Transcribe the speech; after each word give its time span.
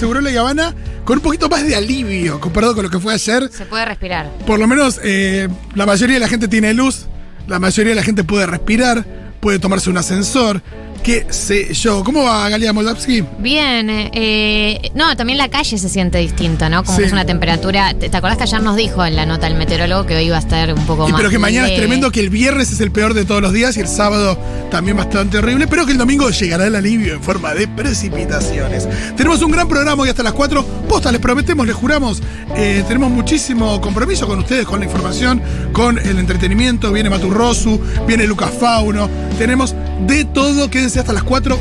Seguro 0.00 0.22
La 0.22 0.30
Habana 0.40 0.74
con 1.04 1.18
un 1.18 1.22
poquito 1.22 1.50
más 1.50 1.62
de 1.62 1.76
alivio 1.76 2.40
comparado 2.40 2.74
con 2.74 2.84
lo 2.84 2.88
que 2.88 2.98
fue 2.98 3.12
ayer. 3.12 3.50
Se 3.52 3.66
puede 3.66 3.84
respirar. 3.84 4.30
Por 4.46 4.58
lo 4.58 4.66
menos 4.66 4.98
eh, 5.04 5.46
la 5.74 5.84
mayoría 5.84 6.14
de 6.14 6.20
la 6.20 6.26
gente 6.26 6.48
tiene 6.48 6.72
luz, 6.72 7.04
la 7.46 7.58
mayoría 7.58 7.90
de 7.90 7.96
la 7.96 8.02
gente 8.02 8.24
puede 8.24 8.46
respirar, 8.46 9.04
puede 9.40 9.58
tomarse 9.58 9.90
un 9.90 9.98
ascensor, 9.98 10.62
qué 11.02 11.26
sé 11.30 11.72
yo. 11.74 12.04
¿Cómo 12.04 12.22
va 12.24 12.48
Galia 12.48 12.72
Moldavsky? 12.72 13.24
Bien, 13.38 13.88
eh, 13.90 14.90
no, 14.94 15.16
también 15.16 15.38
la 15.38 15.48
calle 15.48 15.78
se 15.78 15.88
siente 15.88 16.18
distinta, 16.18 16.68
¿no? 16.68 16.84
Como 16.84 16.96
Sí. 16.96 17.02
que 17.02 17.06
es 17.06 17.12
una 17.12 17.24
temperatura. 17.24 17.94
¿Te, 17.94 18.14
acordás 18.14 18.36
que 18.36 18.44
ayer 18.44 18.62
nos 18.62 18.76
dijo 18.76 19.04
en 19.04 19.16
la 19.16 19.26
nota 19.26 19.46
el 19.46 19.54
meteorólogo 19.54 20.06
que 20.06 20.16
hoy 20.16 20.24
iba 20.24 20.36
a 20.36 20.40
estar 20.40 20.72
un 20.74 20.84
poco 20.86 21.08
Y 21.08 21.12
más. 21.12 21.20
pero 21.20 21.30
que 21.30 21.38
mañana 21.38 21.68
es 21.68 21.76
tremendo, 21.76 22.10
que 22.10 22.20
el 22.20 22.30
viernes 22.30 22.70
es 22.72 22.80
el 22.80 22.90
peor 22.90 23.14
de 23.14 23.24
todos 23.24 23.40
los 23.42 23.52
días 23.52 23.76
y 23.76 23.80
el 23.80 23.88
sábado 23.88 24.38
también 24.70 24.96
bastante 24.96 25.38
horrible, 25.38 25.66
pero 25.66 25.86
que 25.86 25.92
el 25.92 25.98
domingo 25.98 26.30
llegará 26.30 26.66
el 26.66 26.74
alivio 26.76 27.14
en 27.14 27.22
forma 27.22 27.54
de 27.54 27.66
precipitaciones. 27.66 28.88
Tenemos 29.16 29.42
un 29.42 29.50
gran 29.52 29.68
programa 29.68 30.02
hoy 30.02 30.08
hasta 30.10 30.22
las 30.22 30.32
4. 30.32 30.64
Posta, 30.88 31.10
les 31.12 31.20
prometemos, 31.20 31.66
les 31.66 31.76
juramos. 31.76 32.22
eh, 32.56 32.82
tenemos 32.88 33.10
muchísimo 33.10 33.80
compromiso 33.80 34.26
con 34.26 34.40
ustedes, 34.40 34.66
con 34.66 34.80
la 34.80 34.86
información, 34.86 35.40
con 35.72 35.98
el 35.98 36.18
entretenimiento. 36.18 36.92
Viene 36.92 37.08
Maturrosu, 37.08 37.80
viene 38.06 38.26
Lucas 38.26 38.50
Fauno. 38.58 39.08
Tenemos 39.38 39.74
de 40.06 40.24
todo. 40.24 40.70
Quédense 40.70 41.00
hasta 41.00 41.12
las 41.12 41.22
4. 41.22 41.58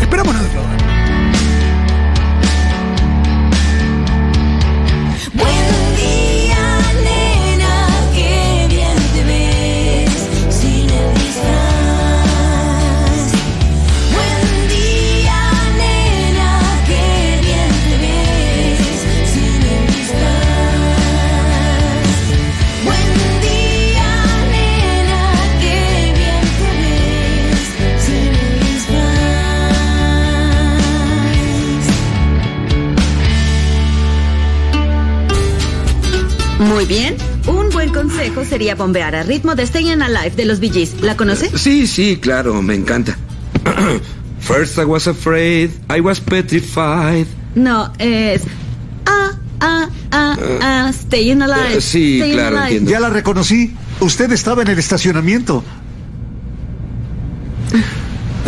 Esperamos 0.00 0.34
nada 0.34 0.75
Muy 36.58 36.86
bien. 36.86 37.16
Un 37.46 37.68
buen 37.70 37.90
consejo 37.92 38.44
sería 38.44 38.74
bombear 38.74 39.14
a 39.14 39.22
ritmo 39.22 39.54
de 39.54 39.64
Stayin' 39.66 40.02
Alive 40.02 40.30
de 40.36 40.44
los 40.46 40.58
Bee 40.60 40.70
Gees. 40.70 41.00
¿La 41.02 41.16
conoce? 41.16 41.50
Sí, 41.56 41.86
sí, 41.86 42.16
claro, 42.16 42.62
me 42.62 42.74
encanta. 42.74 43.16
First 44.40 44.78
I 44.78 44.84
was 44.84 45.06
afraid, 45.06 45.70
I 45.94 46.00
was 46.00 46.20
petrified. 46.20 47.26
No, 47.54 47.92
es. 47.98 48.42
Ah, 49.06 49.32
ah, 49.60 49.88
ah, 50.12 50.36
ah, 50.62 50.92
Stayin' 50.92 51.42
Alive. 51.42 51.76
Eh, 51.76 51.80
sí, 51.80 52.18
Stayin' 52.20 52.32
claro, 52.34 52.56
Alive. 52.56 52.68
entiendo. 52.68 52.90
Ya 52.90 53.00
la 53.00 53.10
reconocí. 53.10 53.74
Usted 54.00 54.32
estaba 54.32 54.62
en 54.62 54.68
el 54.68 54.78
estacionamiento. 54.78 55.62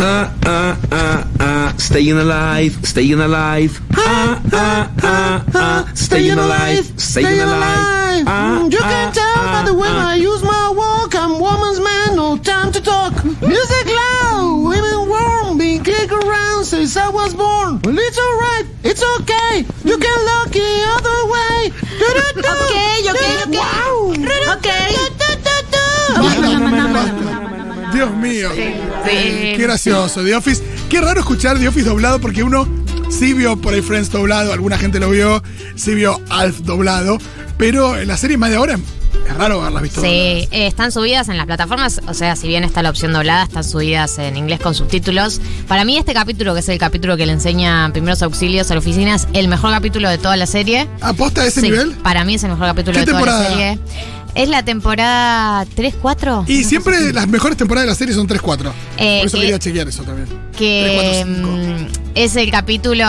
Ah, 0.01 0.31
ah, 0.45 0.77
ah, 0.91 1.25
ah, 1.39 1.73
staying 1.77 2.17
alive, 2.17 2.73
staying 2.85 3.19
alive. 3.19 3.71
Ah, 3.97 4.39
ah, 4.53 4.87
ah, 5.03 5.43
ah, 5.53 5.85
staying 5.93 6.39
alive, 6.39 6.85
staying 6.97 7.41
alive. 7.41 7.98
Ah, 8.27 8.67
you 8.67 8.79
ah, 8.81 8.89
can 8.89 9.13
tell 9.13 9.43
by 9.53 9.61
ah, 9.61 9.63
the 9.65 9.73
way 9.73 9.89
ah. 9.89 10.11
I 10.11 10.15
use 10.15 10.41
my 10.43 10.73
walk. 10.75 11.15
I'm 11.15 11.39
woman's 11.39 11.79
man, 11.79 12.15
no 12.15 12.37
time 12.37 12.71
to 12.71 12.81
talk. 12.81 13.13
Music 13.23 13.85
loud, 13.85 14.63
women 14.63 15.07
warm, 15.09 15.57
being 15.57 15.83
kicked 15.83 16.11
around 16.11 16.65
since 16.65 16.97
I 16.97 17.09
was 17.09 17.33
born. 17.33 17.79
Well, 17.83 17.97
it's 17.97 18.19
alright, 18.19 18.65
it's 18.83 19.03
okay. 19.19 19.65
You 19.83 19.97
can 19.97 20.19
look 20.29 20.51
the 20.51 20.85
other 20.95 21.19
way. 21.33 21.71
Du-du-du. 21.99 22.39
Ok, 22.39 22.75
ok, 23.11 23.23
ok. 23.45 23.55
Wow. 23.57 24.13
Ok. 24.53 24.69
Du-du-du-du-du. 25.19 25.79
Dios 27.93 28.11
mío. 28.11 28.49
Sí. 28.53 28.61
Eh, 29.07 29.53
qué 29.57 29.63
gracioso. 29.63 30.23
The 30.23 30.35
Office. 30.35 30.63
Qué 30.89 31.01
raro 31.01 31.19
escuchar 31.19 31.59
The 31.59 31.67
Office 31.67 31.87
doblado 31.87 32.19
porque 32.19 32.43
uno 32.43 32.65
sí 33.09 33.33
vio 33.33 33.57
por 33.57 33.73
ahí 33.73 33.81
Friends 33.81 34.11
doblado, 34.11 34.53
alguna 34.53 34.77
gente 34.77 34.99
lo 34.99 35.09
vio, 35.09 35.43
sí 35.75 35.93
vio 35.95 36.19
Alf 36.29 36.59
doblado, 36.59 37.17
pero 37.57 37.97
en 37.97 38.07
la 38.07 38.17
serie 38.17 38.37
más 38.37 38.49
de 38.49 38.55
ahora 38.57 38.79
es 39.27 39.35
raro 39.37 39.61
haberlas 39.61 39.83
visto. 39.83 40.01
Sí, 40.01 40.07
eh, 40.07 40.47
están 40.51 40.91
subidas 40.91 41.29
en 41.29 41.37
las 41.37 41.45
plataformas, 41.45 42.01
o 42.07 42.13
sea, 42.13 42.35
si 42.35 42.47
bien 42.47 42.63
está 42.63 42.81
la 42.83 42.89
opción 42.89 43.11
doblada, 43.13 43.43
están 43.43 43.63
subidas 43.63 44.17
en 44.19 44.37
inglés 44.37 44.59
con 44.59 44.73
subtítulos. 44.75 45.41
Para 45.67 45.83
mí 45.83 45.97
este 45.97 46.13
capítulo, 46.13 46.53
que 46.53 46.59
es 46.61 46.69
el 46.69 46.77
capítulo 46.77 47.17
que 47.17 47.25
le 47.25 47.33
enseña 47.33 47.89
primeros 47.91 48.21
auxilios 48.21 48.69
a 48.71 48.75
la 48.75 48.79
oficina, 48.79 49.15
es 49.15 49.27
el 49.33 49.47
mejor 49.47 49.71
capítulo 49.71 50.09
de 50.09 50.17
toda 50.17 50.35
la 50.37 50.45
serie. 50.45 50.87
¿Aposta 51.01 51.41
a 51.41 51.47
ese 51.47 51.61
Sí, 51.61 51.69
nivel? 51.71 51.91
Para 52.03 52.23
mí 52.23 52.35
es 52.35 52.43
el 52.43 52.51
mejor 52.51 52.67
capítulo 52.67 52.93
¿Qué 52.99 53.05
de 53.05 53.11
toda 53.11 53.25
la 53.25 53.47
serie. 53.49 53.79
Es 54.35 54.47
la 54.47 54.63
temporada 54.63 55.65
3, 55.75 55.95
4. 56.01 56.45
Y 56.47 56.63
siempre 56.63 57.11
las 57.11 57.27
mejores 57.27 57.57
temporadas 57.57 57.87
de 57.87 57.91
la 57.91 57.95
serie 57.95 58.13
son 58.13 58.27
3-4. 58.27 58.71
Eh, 58.97 59.17
Por 59.19 59.27
eso 59.27 59.37
que- 59.37 59.41
quería 59.41 59.59
chequear 59.59 59.87
eso 59.87 60.03
también. 60.03 60.27
que 60.57 61.23
3, 61.25 61.25
4, 61.25 61.35
5. 61.43 61.49
mm, 61.49 62.11
es 62.15 62.35
el 62.35 62.51
capítulo 62.51 63.05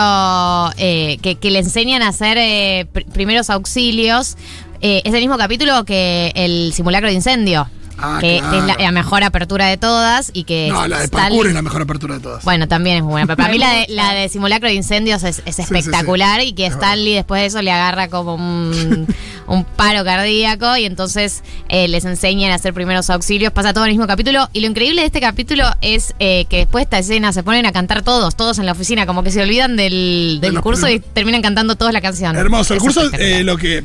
eh, 0.77 1.17
que, 1.21 1.35
que 1.35 1.51
le 1.51 1.59
enseñan 1.59 2.01
a 2.01 2.09
hacer 2.09 2.37
eh, 2.37 2.85
pr- 2.93 3.05
primeros 3.11 3.49
auxilios. 3.49 4.35
Eh, 4.81 5.03
es 5.05 5.13
el 5.13 5.19
mismo 5.21 5.37
capítulo 5.37 5.85
que 5.85 6.31
el 6.35 6.73
simulacro 6.73 7.07
de 7.07 7.13
incendio. 7.15 7.67
Ah, 8.01 8.17
que 8.19 8.39
claro. 8.39 8.57
es 8.57 8.63
la, 8.65 8.75
la 8.77 8.91
mejor 8.91 9.23
apertura 9.23 9.67
de 9.67 9.77
todas 9.77 10.31
y 10.33 10.43
que 10.43 10.69
No, 10.69 10.87
la 10.87 10.99
de 10.99 11.07
parkour 11.07 11.47
es 11.47 11.53
la 11.53 11.61
mejor 11.61 11.81
apertura 11.83 12.15
de 12.15 12.21
todas. 12.21 12.43
Bueno, 12.43 12.67
también 12.67 12.97
es 12.97 13.03
muy 13.03 13.11
buena. 13.11 13.27
Pero 13.27 13.37
para 13.37 13.51
mí 13.51 13.57
la 13.57 13.71
de, 13.73 13.85
la 13.89 14.13
de 14.13 14.29
simulacro 14.29 14.67
de 14.67 14.75
incendios 14.75 15.23
es, 15.23 15.41
es 15.45 15.55
sí, 15.55 15.61
espectacular 15.61 16.41
sí. 16.41 16.47
y 16.47 16.53
que 16.53 16.65
Stanley 16.65 17.13
después 17.13 17.41
de 17.41 17.47
eso 17.47 17.61
le 17.61 17.71
agarra 17.71 18.07
como 18.07 18.35
un, 18.35 19.07
un 19.47 19.63
paro 19.63 20.03
cardíaco 20.03 20.77
y 20.77 20.85
entonces 20.85 21.43
eh, 21.69 21.87
les 21.87 22.05
enseñan 22.05 22.51
a 22.51 22.55
hacer 22.55 22.73
primeros 22.73 23.09
auxilios. 23.09 23.51
Pasa 23.53 23.73
todo 23.73 23.85
en 23.85 23.91
el 23.91 23.95
mismo 23.97 24.07
capítulo. 24.07 24.49
Y 24.53 24.61
lo 24.61 24.67
increíble 24.67 25.01
de 25.01 25.07
este 25.07 25.21
capítulo 25.21 25.65
es 25.81 26.13
eh, 26.19 26.45
que 26.49 26.57
después 26.57 26.81
de 26.81 26.83
esta 26.83 26.99
escena 26.99 27.33
se 27.33 27.43
ponen 27.43 27.65
a 27.65 27.71
cantar 27.71 28.01
todos, 28.01 28.35
todos 28.35 28.59
en 28.59 28.65
la 28.65 28.71
oficina, 28.71 29.05
como 29.05 29.23
que 29.23 29.31
se 29.31 29.41
olvidan 29.41 29.75
del, 29.75 30.39
curso 30.61 30.89
y 30.89 30.99
terminan 30.99 31.41
cantando 31.41 31.75
todos 31.75 31.93
la 31.93 32.01
canción. 32.01 32.35
Hermoso. 32.35 32.73
El 32.73 32.77
Es 32.77 32.83
curso, 32.83 33.09
eh, 33.13 33.43
lo 33.43 33.57
que 33.57 33.83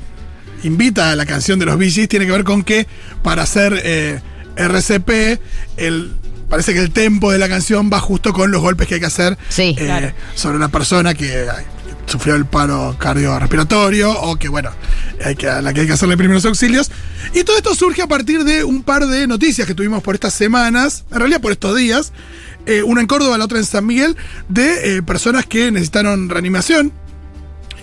invita 0.62 1.10
a 1.10 1.16
la 1.16 1.26
canción 1.26 1.58
de 1.58 1.66
los 1.66 1.78
Gees 1.78 2.08
tiene 2.08 2.26
que 2.26 2.32
ver 2.32 2.44
con 2.44 2.62
que 2.62 2.86
para 3.22 3.42
hacer 3.42 3.80
eh, 3.84 4.20
RCP, 4.56 5.40
el, 5.76 6.12
parece 6.48 6.72
que 6.72 6.80
el 6.80 6.90
tempo 6.90 7.30
de 7.32 7.38
la 7.38 7.48
canción 7.48 7.90
va 7.92 8.00
justo 8.00 8.32
con 8.32 8.50
los 8.50 8.60
golpes 8.62 8.86
que 8.88 8.94
hay 8.94 9.00
que 9.00 9.06
hacer 9.06 9.36
Sí, 9.48 9.74
eh, 9.78 9.84
claro. 9.84 10.12
sobre 10.34 10.56
una 10.56 10.68
persona 10.68 11.14
que 11.14 11.46
ay, 11.50 11.64
sufrió 12.06 12.34
el 12.36 12.46
paro 12.46 12.96
cardiorrespiratorio 12.98 14.12
o 14.12 14.36
que, 14.36 14.48
bueno, 14.48 14.70
hay 15.24 15.34
que, 15.36 15.48
a 15.48 15.60
la 15.60 15.72
que 15.74 15.80
hay 15.82 15.86
que 15.86 15.92
hacerle 15.92 16.16
primeros 16.16 16.44
auxilios. 16.46 16.90
Y 17.34 17.42
todo 17.44 17.56
esto 17.56 17.74
surge 17.74 18.02
a 18.02 18.06
partir 18.06 18.44
de 18.44 18.64
un 18.64 18.82
par 18.82 19.06
de 19.06 19.26
noticias 19.26 19.66
que 19.66 19.74
tuvimos 19.74 20.02
por 20.02 20.14
estas 20.14 20.32
semanas, 20.34 21.04
en 21.10 21.18
realidad 21.18 21.40
por 21.40 21.52
estos 21.52 21.76
días. 21.76 22.12
eh, 22.66 22.82
una 22.82 23.00
en 23.00 23.06
Córdoba, 23.06 23.36
la 23.38 23.44
otra 23.44 23.58
en 23.58 23.64
San 23.64 23.86
Miguel, 23.86 24.16
de 24.48 24.96
eh, 24.96 25.02
personas 25.02 25.46
que 25.46 25.70
necesitaron 25.70 26.28
reanimación 26.28 26.92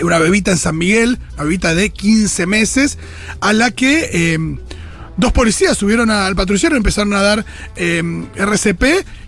una 0.01 0.19
bebita 0.19 0.51
en 0.51 0.57
San 0.57 0.77
Miguel, 0.77 1.19
una 1.35 1.43
bebita 1.43 1.75
de 1.75 1.89
15 1.89 2.45
meses, 2.47 2.97
a 3.41 3.53
la 3.53 3.71
que 3.71 4.09
eh, 4.13 4.37
dos 5.17 5.31
policías 5.31 5.77
subieron 5.77 6.09
al 6.11 6.35
patrullero, 6.35 6.75
empezaron 6.75 7.13
a 7.13 7.21
dar 7.21 7.45
eh, 7.75 8.01
RCP 8.35 8.84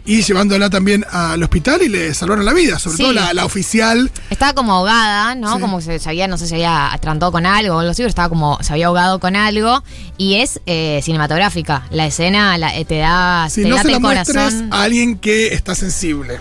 y 0.07 0.21
llevándola 0.21 0.69
también 0.69 1.03
al 1.11 1.41
hospital 1.41 1.81
y 1.81 1.89
le 1.89 2.13
salvaron 2.13 2.45
la 2.45 2.53
vida, 2.53 2.77
sobre 2.77 2.97
Sí. 2.97 3.03
todo 3.03 3.13
la, 3.13 3.33
la 3.33 3.43
oficial. 3.43 4.11
Estaba 4.29 4.53
como 4.53 4.73
ahogada, 4.73 5.33
¿no? 5.33 5.55
Sí. 5.55 5.61
Como 5.61 5.81
se, 5.81 5.97
se 5.97 6.07
había, 6.09 6.27
no 6.27 6.37
sé 6.37 6.47
si 6.47 6.53
había 6.53 6.93
atrantado 6.93 7.31
con 7.31 7.47
algo 7.47 7.75
o 7.75 7.79
algo 7.79 7.89
así, 7.91 8.01
pero 8.03 8.09
estaba 8.09 8.29
como, 8.29 8.59
se 8.61 8.71
había 8.73 8.85
ahogado 8.87 9.19
con 9.19 9.35
algo. 9.35 9.83
Y 10.17 10.35
es 10.35 10.61
eh, 10.67 10.99
cinematográfica. 11.03 11.87
La 11.89 12.05
escena 12.05 12.55
la- 12.59 12.75
eh, 12.77 12.85
te 12.85 12.97
da, 12.99 13.47
Si 13.49 13.63
te 13.63 13.69
no 13.69 13.77
late 13.77 13.87
se 13.87 13.91
la 13.93 13.97
el 13.97 14.03
corazón. 14.03 14.67
a 14.71 14.83
alguien 14.83 15.17
que 15.17 15.53
está 15.55 15.73
sensible. 15.73 16.39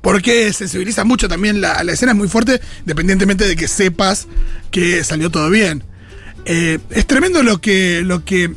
Porque 0.00 0.52
sensibiliza 0.52 1.04
mucho 1.04 1.28
también, 1.28 1.60
la, 1.60 1.84
la 1.84 1.92
escena 1.92 2.12
es 2.12 2.18
muy 2.18 2.28
fuerte, 2.28 2.60
independientemente 2.80 3.46
de 3.46 3.56
que 3.56 3.68
sepas 3.68 4.28
que 4.70 5.04
salió 5.04 5.30
todo 5.30 5.50
bien. 5.50 5.84
Eh, 6.44 6.78
es 6.90 7.06
tremendo 7.06 7.42
lo 7.42 7.60
que, 7.60 8.02
lo 8.02 8.24
que 8.24 8.50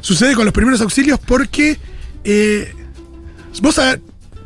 sucede 0.00 0.34
con 0.34 0.44
los 0.44 0.52
primeros 0.52 0.80
auxilios 0.82 1.18
porque 1.18 1.78
eh, 2.24 2.74
vos 3.62 3.78
a, 3.78 3.98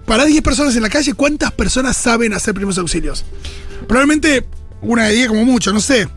para 0.07 0.25
10 0.25 0.43
personas 0.43 0.77
en 0.77 0.83
la 0.83 0.89
calle, 0.89 1.15
¿cuántas 1.15 1.53
personas 1.53 1.97
saben 1.97 2.33
hacer 2.33 2.55
primeros 2.55 2.79
auxilios? 2.79 3.25
Probablemente 3.87 4.47
una 4.81 5.07
de 5.07 5.15
10 5.15 5.29
como 5.29 5.45
mucho, 5.45 5.73
no 5.73 5.81
sé. 5.81 6.09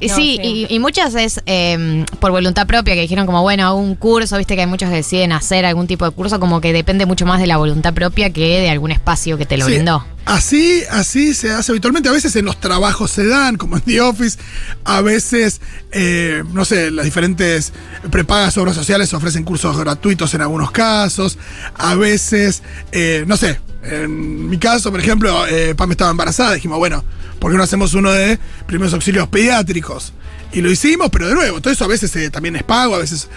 Y 0.00 0.08
sí, 0.08 0.38
Y, 0.42 0.66
y 0.68 0.78
muchas 0.78 1.14
es 1.14 1.40
eh, 1.46 2.04
por 2.20 2.30
voluntad 2.30 2.66
propia, 2.66 2.94
que 2.94 3.00
dijeron 3.00 3.26
como, 3.26 3.42
bueno, 3.42 3.74
un 3.74 3.94
curso, 3.94 4.36
viste 4.38 4.54
que 4.54 4.62
hay 4.62 4.66
muchos 4.66 4.88
que 4.90 4.96
deciden 4.96 5.32
hacer 5.32 5.64
algún 5.64 5.86
tipo 5.86 6.04
de 6.04 6.12
curso, 6.12 6.38
como 6.38 6.60
que 6.60 6.72
depende 6.72 7.06
mucho 7.06 7.26
más 7.26 7.40
de 7.40 7.46
la 7.46 7.56
voluntad 7.56 7.92
propia 7.94 8.30
que 8.30 8.60
de 8.60 8.70
algún 8.70 8.92
espacio 8.92 9.36
que 9.38 9.46
te 9.46 9.56
lo 9.56 9.66
Sí, 9.66 9.72
brindó. 9.72 10.04
Así, 10.28 10.82
así 10.90 11.32
se 11.32 11.52
hace 11.52 11.72
habitualmente. 11.72 12.10
A 12.10 12.12
veces 12.12 12.36
en 12.36 12.44
los 12.44 12.60
trabajos 12.60 13.10
se 13.10 13.26
dan, 13.26 13.56
como 13.56 13.76
en 13.76 13.82
The 13.82 14.02
Office. 14.02 14.38
A 14.84 15.00
veces, 15.00 15.62
eh, 15.90 16.44
no 16.52 16.66
sé, 16.66 16.90
las 16.90 17.06
diferentes 17.06 17.72
prepagas 18.10 18.58
obras 18.58 18.76
sociales 18.76 19.14
ofrecen 19.14 19.42
cursos 19.42 19.78
gratuitos 19.78 20.34
en 20.34 20.42
algunos 20.42 20.70
casos. 20.70 21.38
A 21.76 21.94
veces, 21.94 22.62
eh, 22.92 23.24
no 23.26 23.38
sé, 23.38 23.58
En 23.82 24.50
mi 24.50 24.58
caso, 24.58 24.90
por 24.90 25.00
ejemplo, 25.00 25.46
eh, 25.46 25.74
Pam 25.74 25.92
estaba 25.92 26.10
embarazada. 26.10 26.52
Dijimos, 26.52 26.76
bueno, 26.76 27.02
¿por 27.38 27.50
qué 27.50 27.56
no 27.56 27.62
hacemos 27.62 27.94
uno 27.94 28.12
de 28.12 28.38
primeros 28.66 28.92
auxilios 28.92 29.28
pediátricos? 29.28 30.12
Y 30.52 30.60
lo 30.60 30.70
hicimos, 30.70 31.08
pero 31.10 31.26
de 31.26 31.34
nuevo, 31.34 31.62
todo 31.62 31.72
eso 31.72 31.86
a 31.86 31.88
veces 31.88 32.14
eh, 32.16 32.28
también 32.28 32.54
es 32.54 32.64
pago, 32.64 32.96
a 32.96 32.98
veces 32.98 33.30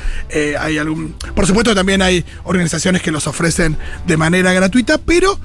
hay 0.60 0.78
algún... 0.78 1.16
Por 1.34 1.48
supuesto 1.48 1.74
también 1.74 2.02
hay 2.02 2.26
organizaciones 2.44 3.02
que 3.02 3.12
los 3.12 3.28
ofrecen 3.28 3.78
de 4.06 4.18
manera 4.18 4.52
gratuita, 4.52 4.98
pero 4.98 5.40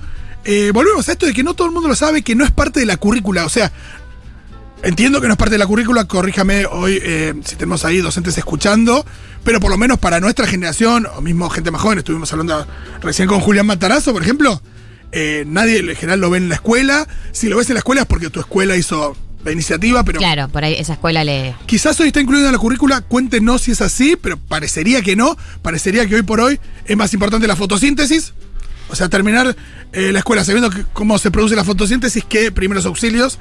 eh, 0.46 0.70
volvemos 0.72 1.08
a 1.08 1.12
esto 1.12 1.26
de 1.26 1.34
que 1.34 1.42
no 1.42 1.54
todo 1.54 1.66
el 1.66 1.74
mundo 1.74 1.88
lo 1.88 1.96
sabe, 1.96 2.22
que 2.22 2.36
no 2.36 2.44
es 2.44 2.52
parte 2.52 2.78
de 2.78 2.86
la 2.86 2.96
currícula. 2.96 3.44
O 3.44 3.48
sea, 3.48 3.72
entiendo 4.84 5.20
que 5.20 5.26
no 5.26 5.32
es 5.32 5.38
parte 5.38 5.54
de 5.54 5.58
la 5.58 5.66
currícula, 5.66 6.04
corríjame 6.04 6.66
hoy 6.66 7.00
eh, 7.02 7.34
si 7.44 7.56
tenemos 7.56 7.84
ahí 7.84 7.98
docentes 7.98 8.38
escuchando, 8.38 9.04
pero 9.42 9.58
por 9.58 9.70
lo 9.70 9.76
menos 9.76 9.98
para 9.98 10.20
nuestra 10.20 10.46
generación, 10.46 11.06
o 11.16 11.20
mismo 11.20 11.50
gente 11.50 11.72
más 11.72 11.82
joven, 11.82 11.98
estuvimos 11.98 12.32
hablando 12.32 12.64
recién 13.00 13.26
con 13.26 13.40
Julián 13.40 13.66
Matarazo, 13.66 14.12
por 14.12 14.22
ejemplo, 14.22 14.62
eh, 15.10 15.44
nadie 15.48 15.80
en 15.80 15.96
general 15.96 16.20
lo 16.20 16.30
ve 16.30 16.38
en 16.38 16.48
la 16.48 16.54
escuela. 16.54 17.08
Si 17.32 17.48
lo 17.48 17.56
ves 17.56 17.68
en 17.70 17.74
la 17.74 17.80
escuela 17.80 18.02
es 18.02 18.06
porque 18.06 18.30
tu 18.30 18.38
escuela 18.38 18.76
hizo 18.76 19.16
la 19.44 19.50
iniciativa, 19.50 20.04
pero 20.04 20.20
Claro, 20.20 20.48
por 20.48 20.62
ahí 20.62 20.74
esa 20.74 20.92
escuela 20.92 21.24
le. 21.24 21.56
quizás 21.66 21.98
hoy 21.98 22.08
está 22.08 22.20
incluido 22.20 22.46
en 22.46 22.52
la 22.52 22.58
currícula, 22.58 23.00
cuéntenos 23.00 23.62
si 23.62 23.72
es 23.72 23.80
así, 23.80 24.16
pero 24.20 24.36
parecería 24.36 25.02
que 25.02 25.16
no, 25.16 25.36
parecería 25.62 26.06
que 26.06 26.14
hoy 26.14 26.22
por 26.22 26.40
hoy 26.40 26.60
es 26.84 26.96
más 26.96 27.12
importante 27.14 27.48
la 27.48 27.56
fotosíntesis. 27.56 28.32
O 28.88 28.94
sea, 28.94 29.08
terminar 29.08 29.56
eh, 29.92 30.12
la 30.12 30.18
escuela 30.20 30.44
sabiendo 30.44 30.70
que- 30.70 30.84
cómo 30.92 31.18
se 31.18 31.30
produce 31.30 31.56
la 31.56 31.64
fotosíntesis 31.64 32.24
que 32.24 32.52
primeros 32.52 32.86
auxilios. 32.86 33.38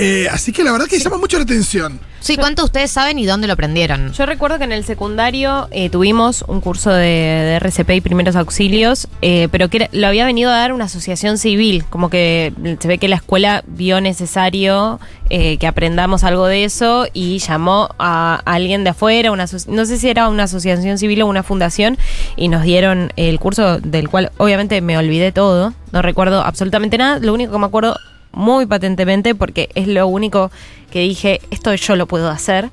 Eh, 0.00 0.28
así 0.30 0.52
que 0.52 0.62
la 0.62 0.70
verdad 0.72 0.86
que 0.86 0.98
llama 0.98 1.18
mucho 1.18 1.36
la 1.38 1.42
atención. 1.42 1.98
Sí, 2.20 2.36
¿cuánto 2.36 2.64
ustedes 2.64 2.90
saben 2.90 3.18
y 3.18 3.26
dónde 3.26 3.46
lo 3.46 3.52
aprendieron? 3.54 4.12
Yo 4.12 4.26
recuerdo 4.26 4.58
que 4.58 4.64
en 4.64 4.72
el 4.72 4.84
secundario 4.84 5.68
eh, 5.70 5.88
tuvimos 5.88 6.42
un 6.48 6.60
curso 6.60 6.90
de, 6.90 7.04
de 7.06 7.54
RCP 7.60 7.90
y 7.90 8.00
primeros 8.00 8.34
auxilios, 8.36 9.08
eh, 9.22 9.48
pero 9.52 9.68
que 9.68 9.78
era- 9.78 9.88
lo 9.92 10.06
había 10.08 10.24
venido 10.26 10.50
a 10.50 10.56
dar 10.56 10.72
una 10.72 10.84
asociación 10.86 11.38
civil, 11.38 11.84
como 11.90 12.10
que 12.10 12.52
se 12.80 12.88
ve 12.88 12.98
que 12.98 13.08
la 13.08 13.16
escuela 13.16 13.62
vio 13.66 14.00
necesario 14.00 14.98
eh, 15.30 15.58
que 15.58 15.66
aprendamos 15.66 16.22
algo 16.24 16.46
de 16.46 16.64
eso 16.64 17.06
y 17.12 17.38
llamó 17.38 17.88
a 17.98 18.40
alguien 18.46 18.82
de 18.84 18.90
afuera, 18.90 19.30
una 19.32 19.46
no 19.68 19.84
sé 19.86 19.96
si 19.98 20.08
era 20.08 20.28
una 20.28 20.44
asociación 20.44 20.98
civil 20.98 21.22
o 21.22 21.26
una 21.26 21.42
fundación, 21.42 21.98
y 22.36 22.48
nos 22.48 22.62
dieron 22.62 23.12
el 23.16 23.38
curso 23.38 23.78
del 23.80 24.08
cual 24.08 24.32
obviamente 24.38 24.80
me 24.80 24.96
olvidé 24.98 25.32
todo, 25.32 25.72
no 25.92 26.02
recuerdo 26.02 26.42
absolutamente 26.42 26.98
nada, 26.98 27.18
lo 27.20 27.32
único 27.32 27.52
que 27.52 27.58
me 27.58 27.66
acuerdo 27.66 27.96
muy 28.32 28.66
patentemente 28.66 29.34
porque 29.34 29.68
es 29.74 29.86
lo 29.88 30.06
único 30.06 30.50
que 30.90 31.00
dije, 31.00 31.40
esto 31.50 31.74
yo 31.74 31.96
lo 31.96 32.06
puedo 32.06 32.28
hacer, 32.30 32.70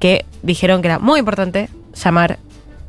que 0.00 0.24
dijeron 0.42 0.82
que 0.82 0.88
era 0.88 0.98
muy 0.98 1.18
importante 1.20 1.68
llamar 1.94 2.38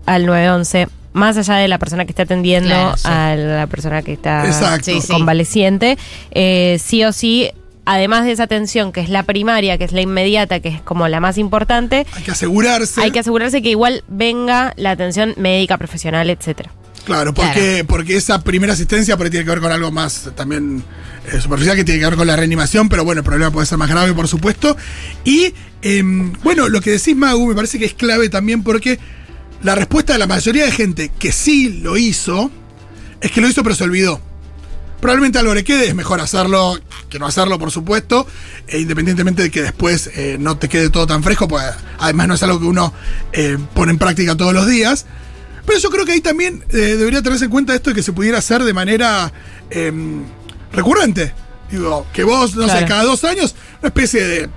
al 0.06 0.26
911 0.26 0.88
más 1.14 1.36
allá 1.38 1.56
de 1.56 1.68
la 1.68 1.80
persona 1.80 2.06
que 2.06 2.12
está 2.12 2.24
atendiendo 2.24 2.70
Claro, 2.70 2.98
sí. 2.98 3.08
a 3.08 3.36
la 3.36 3.68
persona 3.68 4.02
que 4.04 4.14
está 4.14 4.46
Exacto. 4.46 4.86
Sí, 4.92 5.02
sí. 5.02 5.08
convaleciente, 5.12 5.98
eh, 6.32 6.78
sí 6.84 7.04
o 7.06 7.12
sí, 7.12 7.50
además 7.86 8.26
de 8.26 8.34
esa 8.34 8.44
atención 8.44 8.92
que 8.92 9.00
es 9.02 9.10
la 9.10 9.24
primaria, 9.24 9.78
que 9.80 9.86
es 9.86 9.94
la 9.94 10.02
inmediata, 10.02 10.60
que 10.60 10.70
es 10.70 10.82
como 10.82 11.08
la 11.08 11.20
más 11.20 11.38
importante, 11.40 12.06
Hay 12.14 12.24
que 12.24 12.32
asegurarse. 12.32 13.02
hay 13.02 13.10
que 13.12 13.20
asegurarse 13.20 13.62
que 13.64 13.70
igual 13.70 14.04
venga 14.08 14.74
la 14.78 14.92
atención 14.92 15.34
médica, 15.38 15.78
profesional, 15.78 16.30
etcétera. 16.30 16.70
Claro, 17.08 17.34
porque, 17.34 17.86
porque 17.88 18.18
esa 18.18 18.42
primera 18.42 18.74
asistencia 18.74 19.16
por 19.16 19.26
ahí 19.26 19.30
tiene 19.30 19.46
que 19.46 19.52
ver 19.52 19.62
con 19.62 19.72
algo 19.72 19.94
más 19.94 20.30
también 20.36 20.84
eh, 21.32 21.40
superficial, 21.40 21.78
que 21.78 21.86
tiene 21.86 22.02
que 22.02 22.06
ver 22.06 22.18
con 22.18 22.28
la 22.28 22.36
reanimación, 22.36 22.90
pero 22.90 23.06
bueno, 23.06 23.20
el 23.20 23.24
problema 23.24 23.50
puede 23.50 23.66
ser 23.66 23.78
más 23.78 23.90
grave, 23.90 24.14
por 24.14 24.28
supuesto. 24.28 24.76
Y 25.24 25.54
em, 25.82 26.34
bueno, 26.44 26.68
lo 26.68 26.82
que 26.82 26.92
decís, 26.92 27.16
Magu, 27.16 27.48
me 27.48 27.56
parece 27.56 27.80
que 27.80 27.86
es 27.86 27.94
clave 27.94 28.28
también 28.28 28.62
porque 28.62 29.00
la 29.64 29.74
respuesta 29.74 30.12
de 30.12 30.20
la 30.20 30.28
mayoría 30.28 30.66
de 30.66 30.72
gente 30.74 31.10
que 31.18 31.32
sí 31.32 31.80
lo 31.82 31.96
hizo 31.96 32.52
es 33.22 33.32
que 33.32 33.40
lo 33.40 33.48
hizo 33.48 33.64
pero 33.64 33.74
se 33.74 33.86
olvidó. 33.86 34.20
Probablemente 35.00 35.40
algo 35.40 35.54
le 35.54 35.64
quede, 35.64 35.88
es 35.88 35.96
mejor 35.96 36.20
hacerlo 36.20 36.78
que 37.10 37.20
no 37.20 37.26
hacerlo, 37.26 37.58
por 37.58 37.72
supuesto, 37.72 38.28
e 38.68 38.80
independientemente 38.80 39.44
de 39.44 39.50
que 39.50 39.62
después 39.62 40.10
eh, 40.14 40.36
no 40.42 40.58
te 40.58 40.68
quede 40.68 40.90
todo 40.90 41.08
tan 41.08 41.24
fresco, 41.24 41.48
pues 41.48 41.64
además 42.00 42.28
no 42.28 42.34
es 42.34 42.44
algo 42.44 42.60
que 42.60 42.66
uno 42.66 42.94
eh, 43.32 43.58
pone 43.74 43.94
en 43.94 43.98
práctica 43.98 44.36
todos 44.36 44.54
los 44.54 44.68
días. 44.68 45.06
Pero 45.68 45.80
yo 45.80 45.90
creo 45.90 46.06
que 46.06 46.14
ahí 46.14 46.22
también 46.22 46.64
eh, 46.70 46.96
debería 46.98 47.22
tenerse 47.22 47.46
en 47.46 47.52
cuenta 47.52 47.76
esto 47.76 47.90
de 47.90 47.96
que 47.96 48.02
se 48.02 48.14
pudiera 48.14 48.38
hacer 48.38 48.64
de 48.64 48.74
manera 48.74 49.34
em, 49.70 50.24
recurrente. 50.72 51.34
Digo, 51.70 52.08
que 52.14 52.24
vos, 52.24 52.56
no 52.56 52.70
sé, 52.70 52.86
cada 52.86 53.04
dos 53.04 53.26
años, 53.26 53.54
una 53.82 53.90
especie 53.90 54.26
de 54.26 54.50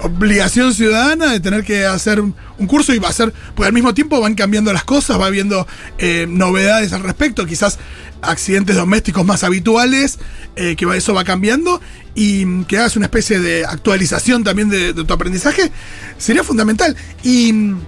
obligación 0.00 0.72
ciudadana 0.72 1.32
de 1.32 1.40
tener 1.40 1.64
que 1.64 1.84
hacer 1.84 2.20
un 2.20 2.34
curso 2.66 2.94
y 2.94 2.98
va 2.98 3.10
a 3.10 3.12
ser, 3.12 3.34
pues 3.54 3.66
al 3.66 3.74
mismo 3.74 3.92
tiempo 3.92 4.18
van 4.20 4.34
cambiando 4.34 4.72
las 4.72 4.84
cosas, 4.84 5.20
va 5.20 5.26
habiendo 5.26 5.66
eh, 5.98 6.26
novedades 6.28 6.94
al 6.94 7.02
respecto, 7.02 7.44
quizás 7.44 7.78
accidentes 8.22 8.76
domésticos 8.76 9.24
más 9.26 9.44
habituales, 9.44 10.18
eh, 10.56 10.76
que 10.76 10.86
eso 10.96 11.12
va 11.12 11.24
cambiando 11.24 11.82
y 12.14 12.46
mm, 12.46 12.64
que 12.64 12.78
hagas 12.78 12.96
una 12.96 13.06
especie 13.06 13.38
de 13.38 13.66
actualización 13.66 14.44
también 14.44 14.70
de, 14.70 14.94
de 14.94 15.04
tu 15.04 15.12
aprendizaje, 15.12 15.70
sería 16.16 16.42
fundamental. 16.42 16.96
Y 17.22 17.52
mm, 17.52 17.80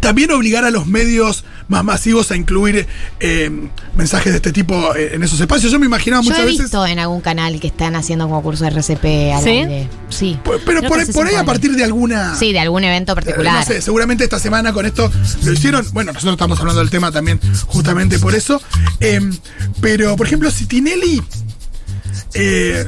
también 0.00 0.30
obligar 0.32 0.64
a 0.64 0.70
los 0.70 0.86
medios 0.86 1.44
más 1.68 1.82
masivos 1.82 2.30
a 2.30 2.36
incluir 2.36 2.86
eh, 3.20 3.50
mensajes 3.96 4.32
de 4.32 4.36
este 4.36 4.52
tipo 4.52 4.94
eh, 4.94 5.14
en 5.14 5.22
esos 5.22 5.40
espacios. 5.40 5.72
Yo 5.72 5.78
me 5.78 5.86
imaginaba 5.86 6.22
Yo 6.22 6.30
muchas 6.30 6.42
he 6.42 6.46
veces... 6.46 6.60
visto 6.62 6.86
en 6.86 6.98
algún 6.98 7.20
canal 7.22 7.58
que 7.58 7.68
están 7.68 7.96
haciendo 7.96 8.26
como 8.26 8.42
curso 8.42 8.64
de 8.64 8.70
RCP 8.70 9.04
al 9.34 9.42
¿Sí? 9.42 9.48
aire. 9.50 9.88
Sí. 10.10 10.38
Pero 10.44 10.80
Creo 10.80 11.06
por, 11.12 11.26
ahí 11.26 11.34
a 11.34 11.44
partir 11.44 11.74
de 11.74 11.84
alguna... 11.84 12.34
Sí, 12.36 12.52
de 12.52 12.60
algún 12.60 12.84
evento 12.84 13.12
Eh, 13.12 13.14
particular. 13.14 13.54
No 13.60 13.64
sé, 13.64 13.80
seguramente 13.80 14.24
esta 14.24 14.38
semana 14.38 14.72
con 14.72 14.84
esto 14.84 15.10
lo 15.42 15.52
hicieron. 15.52 15.86
Bueno, 15.92 16.12
nosotros 16.12 16.34
estamos 16.34 16.60
hablando 16.60 16.80
del 16.80 16.90
tema 16.90 17.10
también 17.10 17.40
justamente 17.66 18.18
por 18.18 18.34
eso. 18.34 18.60
Eh, 19.00 19.20
pero, 19.80 20.16
por 20.16 20.26
ejemplo, 20.26 20.50
si 20.50 20.66
Tinelli. 20.66 21.22
Eh, 22.34 22.84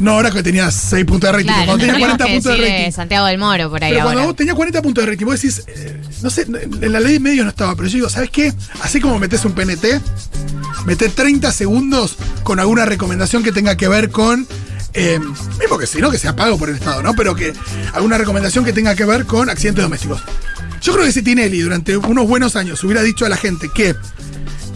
no, 0.00 0.12
ahora 0.12 0.30
que 0.30 0.42
tenía 0.42 0.70
6 0.70 1.04
puntos 1.04 1.28
de 1.28 1.32
rating, 1.32 1.44
Claro, 1.46 1.64
cuando 1.66 1.78
tenía 1.86 1.94
tendríamos 1.94 2.16
40 2.18 2.24
que 2.24 2.32
puntos 2.34 2.58
de 2.58 2.78
rating. 2.78 2.92
Santiago 2.92 3.26
del 3.26 3.38
Moro 3.38 3.70
por 3.70 3.84
ahí 3.84 3.90
Pero 3.92 4.04
cuando 4.04 4.20
ahora. 4.20 4.26
vos 4.30 4.36
tenías 4.36 4.56
40 4.56 4.82
puntos 4.82 5.04
de 5.04 5.10
rating, 5.10 5.26
vos 5.26 5.34
decís, 5.40 5.62
eh, 5.66 6.00
no 6.22 6.30
sé, 6.30 6.42
en 6.42 6.92
la 6.92 7.00
ley 7.00 7.14
de 7.14 7.20
medios 7.20 7.44
no 7.44 7.50
estaba, 7.50 7.74
pero 7.76 7.88
yo 7.88 7.94
digo, 7.96 8.08
¿sabes 8.08 8.30
qué? 8.30 8.52
Así 8.82 9.00
como 9.00 9.18
metes 9.18 9.44
un 9.44 9.52
PNT, 9.52 10.00
metés 10.86 11.14
30 11.14 11.52
segundos 11.52 12.16
con 12.42 12.58
alguna 12.60 12.84
recomendación 12.86 13.42
que 13.42 13.52
tenga 13.52 13.76
que 13.76 13.88
ver 13.88 14.10
con. 14.10 14.46
eh, 14.94 15.20
mismo 15.60 15.78
que 15.78 15.86
si 15.86 15.98
no, 16.00 16.10
que 16.10 16.18
sea 16.18 16.34
pago 16.34 16.58
por 16.58 16.68
el 16.70 16.76
Estado, 16.76 17.02
¿no? 17.02 17.14
Pero 17.14 17.34
que 17.34 17.52
alguna 17.92 18.18
recomendación 18.18 18.64
que 18.64 18.72
tenga 18.72 18.94
que 18.94 19.04
ver 19.04 19.26
con 19.26 19.48
accidentes 19.50 19.82
domésticos. 19.84 20.22
Yo 20.80 20.94
creo 20.94 21.04
que 21.04 21.12
si 21.12 21.20
Tinelli 21.22 21.60
durante 21.60 21.96
unos 21.98 22.26
buenos 22.26 22.56
años 22.56 22.82
hubiera 22.84 23.02
dicho 23.02 23.26
a 23.26 23.28
la 23.28 23.36
gente 23.36 23.68
que 23.74 23.94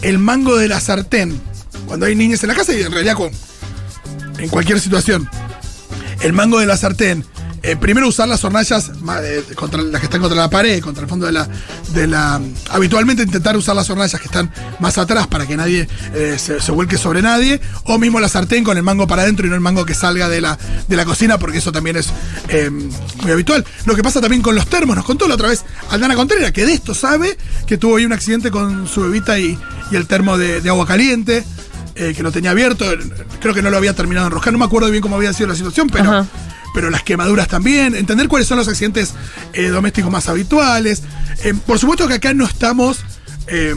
el 0.03 0.19
mango 0.19 0.55
de 0.55 0.67
la 0.67 0.79
sartén, 0.79 1.41
cuando 1.87 2.05
hay 2.05 2.15
niñas 2.15 2.43
en 2.43 2.49
la 2.49 2.55
casa 2.55 2.73
y 2.73 2.81
en 2.83 2.91
realidad 2.91 3.15
con, 3.15 3.31
en 4.45 4.49
cualquier 4.49 4.79
situación, 4.79 5.27
el 6.21 6.33
mango 6.33 6.59
de 6.59 6.65
la 6.67 6.77
sartén. 6.77 7.25
eh, 7.63 7.75
primero 7.75 8.07
usar 8.07 8.27
las 8.27 8.43
hornallas 8.43 8.91
eh, 9.23 9.43
contra 9.55 9.81
las 9.81 9.99
que 9.99 10.05
están 10.05 10.21
contra 10.21 10.39
la 10.39 10.51
pared, 10.51 10.79
contra 10.81 11.01
el 11.01 11.09
fondo 11.09 11.25
de 11.25 11.31
la, 11.31 11.49
de 11.95 12.05
la. 12.05 12.39
Habitualmente 12.69 13.23
intentar 13.23 13.57
usar 13.57 13.75
las 13.75 13.89
hornallas 13.89 14.21
que 14.21 14.27
están 14.27 14.51
más 14.79 14.99
atrás 14.99 15.25
para 15.25 15.47
que 15.47 15.57
nadie 15.57 15.87
eh, 16.13 16.37
se, 16.37 16.71
vuelque 16.71 16.99
sobre 16.99 17.23
nadie. 17.23 17.59
O 17.85 17.97
mismo 17.97 18.19
la 18.19 18.29
sartén 18.29 18.63
con 18.63 18.77
el 18.77 18.83
mango 18.83 19.07
para 19.07 19.23
adentro 19.23 19.47
y 19.47 19.49
no 19.49 19.55
el 19.55 19.61
mango 19.61 19.83
que 19.83 19.95
salga 19.95 20.29
de 20.29 20.41
la, 20.41 20.59
de 20.87 20.95
la 20.95 21.05
cocina, 21.05 21.39
porque 21.39 21.57
eso 21.57 21.71
también 21.71 21.95
es 21.95 22.09
eh, 22.49 22.69
muy 22.69 23.31
habitual. 23.31 23.65
Lo 23.85 23.95
que 23.95 24.03
pasa 24.03 24.21
también 24.21 24.43
con 24.43 24.53
los 24.53 24.67
termos, 24.67 24.95
nos 24.95 25.05
contó 25.05 25.27
la 25.27 25.33
otra 25.33 25.47
vez 25.47 25.65
Aldana 25.89 26.13
Contreras, 26.13 26.51
que 26.51 26.67
de 26.67 26.73
esto 26.73 26.93
sabe, 26.93 27.35
que 27.65 27.79
tuvo 27.79 27.95
ahí 27.95 28.05
un 28.05 28.13
accidente 28.13 28.51
con 28.51 28.87
su 28.87 29.01
bebita 29.01 29.39
y, 29.39 29.57
y 29.89 29.95
el 29.95 30.05
termo 30.05 30.37
de 30.37 30.69
agua 30.69 30.85
caliente. 30.85 31.43
Eh, 31.95 32.13
que 32.15 32.23
lo 32.23 32.31
tenía 32.31 32.51
abierto, 32.51 32.85
creo 33.39 33.53
que 33.53 33.61
no 33.61 33.69
lo 33.69 33.77
había 33.77 33.93
terminado 33.93 34.25
de 34.25 34.29
enroscar, 34.29 34.53
no 34.53 34.59
me 34.59 34.65
acuerdo 34.65 34.89
bien 34.89 35.01
cómo 35.01 35.15
había 35.15 35.33
sido 35.33 35.49
la 35.49 35.55
situación, 35.55 35.89
pero, 35.89 36.09
Ajá. 36.11 36.27
pero 36.73 36.89
las 36.89 37.03
quemaduras 37.03 37.47
también, 37.47 37.95
entender 37.95 38.27
cuáles 38.27 38.47
son 38.47 38.57
los 38.57 38.67
accidentes 38.67 39.13
eh, 39.53 39.67
domésticos 39.69 40.11
más 40.11 40.27
habituales. 40.29 41.03
Eh, 41.43 41.53
por 41.65 41.79
supuesto 41.79 42.07
que 42.07 42.15
acá 42.15 42.33
no 42.33 42.45
estamos 42.45 42.99
eh, 43.47 43.73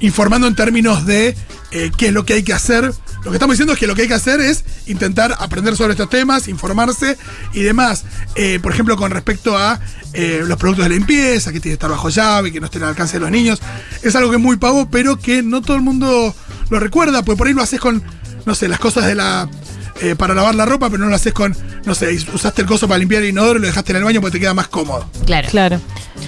informando 0.00 0.46
en 0.46 0.54
términos 0.54 1.06
de 1.06 1.36
eh, 1.70 1.90
qué 1.96 2.08
es 2.08 2.12
lo 2.12 2.24
que 2.24 2.34
hay 2.34 2.42
que 2.42 2.52
hacer. 2.52 2.92
Lo 3.26 3.32
que 3.32 3.38
estamos 3.38 3.54
diciendo 3.54 3.72
es 3.72 3.80
que 3.80 3.88
lo 3.88 3.96
que 3.96 4.02
hay 4.02 4.08
que 4.08 4.14
hacer 4.14 4.40
es 4.40 4.64
intentar 4.86 5.34
aprender 5.40 5.76
sobre 5.76 5.94
estos 5.94 6.08
temas, 6.08 6.46
informarse 6.46 7.18
y 7.52 7.62
demás. 7.64 8.04
Eh, 8.36 8.60
por 8.62 8.70
ejemplo, 8.70 8.96
con 8.96 9.10
respecto 9.10 9.58
a 9.58 9.80
eh, 10.12 10.44
los 10.46 10.56
productos 10.56 10.84
de 10.84 10.90
limpieza, 10.90 11.52
que 11.52 11.58
tiene 11.58 11.72
que 11.72 11.78
estar 11.78 11.90
bajo 11.90 12.08
llave, 12.08 12.52
que 12.52 12.60
no 12.60 12.66
estén 12.66 12.84
al 12.84 12.90
alcance 12.90 13.14
de 13.14 13.20
los 13.22 13.32
niños. 13.32 13.60
Es 14.04 14.14
algo 14.14 14.30
que 14.30 14.36
es 14.36 14.42
muy 14.42 14.58
pavo, 14.58 14.88
pero 14.92 15.18
que 15.18 15.42
no 15.42 15.60
todo 15.60 15.76
el 15.76 15.82
mundo 15.82 16.36
lo 16.70 16.78
recuerda, 16.78 17.24
pues 17.24 17.36
por 17.36 17.48
ahí 17.48 17.52
lo 17.52 17.62
haces 17.62 17.80
con, 17.80 18.00
no 18.44 18.54
sé, 18.54 18.68
las 18.68 18.78
cosas 18.78 19.06
de 19.06 19.16
la 19.16 19.50
eh, 20.00 20.14
para 20.16 20.34
lavar 20.34 20.54
la 20.54 20.66
ropa, 20.66 20.90
pero 20.90 21.02
no 21.02 21.10
lo 21.10 21.16
haces 21.16 21.32
con, 21.32 21.56
no 21.84 21.94
sé, 21.94 22.12
usaste 22.32 22.62
el 22.62 22.68
coso 22.68 22.86
para 22.86 22.98
limpiar 22.98 23.22
el 23.22 23.30
inodoro 23.30 23.58
y 23.58 23.62
lo 23.62 23.68
dejaste 23.68 23.92
en 23.92 23.98
el 23.98 24.04
baño 24.04 24.20
porque 24.20 24.32
te 24.32 24.40
queda 24.40 24.54
más 24.54 24.68
cómodo. 24.68 25.08
Claro. 25.24 25.48
Claro. 25.48 25.80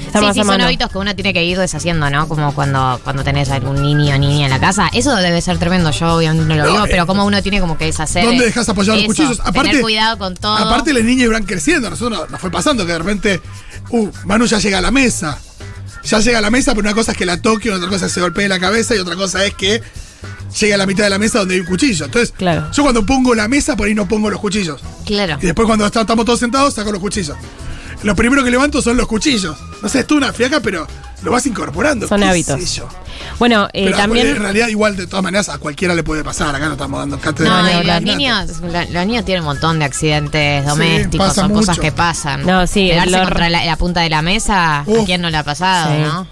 Está 0.07 0.21
Sí, 0.21 0.25
más 0.25 0.35
sí, 0.35 0.43
son 0.43 0.61
hábitos 0.61 0.91
que 0.91 0.99
uno 0.99 1.15
tiene 1.15 1.35
que 1.35 1.45
ir 1.45 1.59
deshaciendo, 1.59 2.09
¿no? 2.09 2.29
Como 2.29 2.55
cuando, 2.55 2.99
cuando 3.05 3.25
tenés 3.25 3.51
algún 3.51 3.83
niño 3.83 4.15
o 4.15 4.19
niña 4.19 4.47
en 4.47 4.51
la 4.51 4.59
casa. 4.59 4.89
Eso 4.93 5.15
debe 5.17 5.41
ser 5.43 5.59
tremendo, 5.59 5.91
yo 5.91 6.15
obviamente 6.15 6.47
no 6.47 6.57
lo 6.57 6.65
No, 6.65 6.73
digo, 6.73 6.87
eh, 6.87 6.89
pero 6.91 7.07
como 7.07 7.27
uno 7.27 7.43
tiene 7.43 7.61
como 7.61 7.77
que 7.77 7.87
deshacer. 7.87 8.25
¿Dónde 8.25 8.45
eh, 8.45 8.47
dejas 8.47 8.69
apoyados 8.69 9.01
los 9.01 9.07
cuchillos? 9.09 9.41
Aparte, 9.41 9.69
tener 9.69 9.83
cuidado 9.83 10.19
con 10.19 10.35
todo. 10.35 10.57
Aparte, 10.57 10.93
las 10.95 11.05
niñas 11.05 11.31
van 11.31 11.45
creciendo. 11.45 11.89
A 11.89 11.91
nosotros 11.91 12.21
nos, 12.21 12.31
nos 12.31 12.41
fue 12.41 12.51
pasando 12.51 12.87
que 12.87 12.93
de 12.93 12.99
repente, 12.99 13.41
uh, 13.91 14.09
Manu 14.25 14.47
ya 14.47 14.59
llega 14.59 14.79
a 14.79 14.83
la 14.83 14.91
mesa. 14.91 15.39
Ya 16.05 16.21
llega 16.21 16.39
a 16.39 16.43
la 16.43 16.51
mesa, 16.51 16.73
pero 16.73 16.87
una 16.87 16.95
cosa 16.95 17.13
es 17.13 17.19
que 17.19 17.27
la 17.27 17.43
toque, 17.43 17.71
otra 17.71 17.89
cosa 17.89 18.07
es 18.07 18.13
que 18.13 18.15
se 18.15 18.21
golpee 18.23 18.49
la 18.49 18.59
cabeza 18.59 18.95
y 18.95 18.99
otra 18.99 19.15
cosa 19.15 19.45
es 19.45 19.53
que 19.55 19.83
llegue 20.59 20.75
a 20.75 20.77
la 20.77 20.87
mitad 20.87 21.05
de 21.05 21.11
la 21.11 21.19
mesa 21.19 21.41
donde 21.41 21.55
hay 21.55 21.61
un 21.61 21.67
cuchillo. 21.67 22.05
Entonces, 22.07 22.33
Claro. 22.37 22.71
yo 22.73 22.83
cuando 22.83 23.05
pongo 23.05 23.35
la 23.35 23.49
mesa, 23.49 23.77
por 23.77 23.87
ahí 23.89 23.95
no 23.95 24.07
pongo 24.09 24.31
los 24.31 24.41
cuchillos. 24.41 24.81
Claro. 25.07 25.39
Y 25.41 25.47
después 25.47 25.67
cuando 25.67 25.87
estamos 25.87 26.25
todos 26.25 26.41
sentados, 26.41 26.75
saco 26.75 26.93
los 26.93 27.01
cuchillos. 27.01 27.37
Lo 28.03 28.15
primero 28.15 28.45
que 28.45 28.51
levanto 28.51 28.81
son 28.81 28.97
los 28.97 29.07
cuchillos. 29.09 29.57
No 29.83 29.89
sé, 29.89 30.01
es 30.01 30.07
tú 30.07 30.17
una 30.17 30.33
fiaca, 30.33 30.61
pero 30.61 30.87
lo 31.23 31.33
vas 31.33 31.47
incorporando. 31.47 32.07
Son 32.09 32.23
hábitos. 32.23 32.61
sé 32.63 32.77
yo. 32.81 32.89
Bueno, 33.41 33.67
eh, 33.73 33.87
Pero 33.87 33.97
también. 33.97 34.27
en 34.29 34.37
realidad, 34.37 34.69
igual, 34.69 34.97
de 34.97 35.07
todas 35.09 35.23
maneras, 35.25 35.49
a 35.49 35.59
cualquiera 35.59 35.95
le 35.95 36.03
puede 36.05 36.23
pasar. 36.23 36.55
Acá 36.55 36.67
no 36.67 36.73
estamos 36.73 37.01
dando 37.01 37.19
cátedra. 37.19 37.51
No, 37.51 37.57
hablar. 37.79 38.03
los 38.03 38.03
niños, 38.17 38.61
lo- 38.61 38.71
los 38.93 39.07
niños 39.07 39.25
tienen 39.25 39.43
un 39.43 39.47
montón 39.47 39.79
de 39.81 39.85
accidentes 39.85 40.65
domésticos, 40.65 41.35
son 41.35 41.53
cosas 41.53 41.79
que 41.79 41.91
pasan. 41.93 42.47
No, 42.47 42.67
sí, 42.67 42.91
lo- 43.07 43.19
contra 43.25 43.49
la, 43.51 43.65
la 43.65 43.77
punta 43.77 44.01
de 44.03 44.11
la 44.11 44.23
mesa, 44.23 44.81
¿a 44.81 44.85
Uf. 44.87 45.05
quién 45.07 45.21
no 45.21 45.31
le 45.31 45.37
ha 45.37 45.43
pasado, 45.45 45.95
Sí. 45.95 46.03
no? 46.03 46.27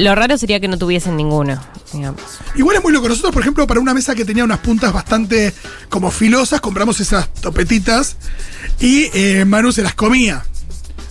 Lo 0.00 0.14
raro 0.14 0.38
sería 0.38 0.60
que 0.60 0.68
no 0.68 0.78
tuviesen 0.78 1.16
ninguno, 1.16 1.60
digamos. 1.92 2.20
Igual 2.54 2.76
es 2.76 2.82
muy 2.82 2.92
loco. 2.92 3.08
Nosotros, 3.08 3.32
por 3.32 3.42
ejemplo, 3.42 3.66
para 3.66 3.80
una 3.80 3.94
mesa 3.94 4.14
que 4.14 4.24
tenía 4.24 4.44
unas 4.44 4.58
puntas 4.60 4.92
bastante 4.92 5.52
como 5.88 6.10
filosas, 6.12 6.60
compramos 6.60 7.00
esas 7.00 7.32
topetitas 7.34 8.16
y 8.78 9.10
eh, 9.14 9.44
Manu 9.44 9.72
se 9.72 9.82
las 9.82 9.94
comía, 9.94 10.44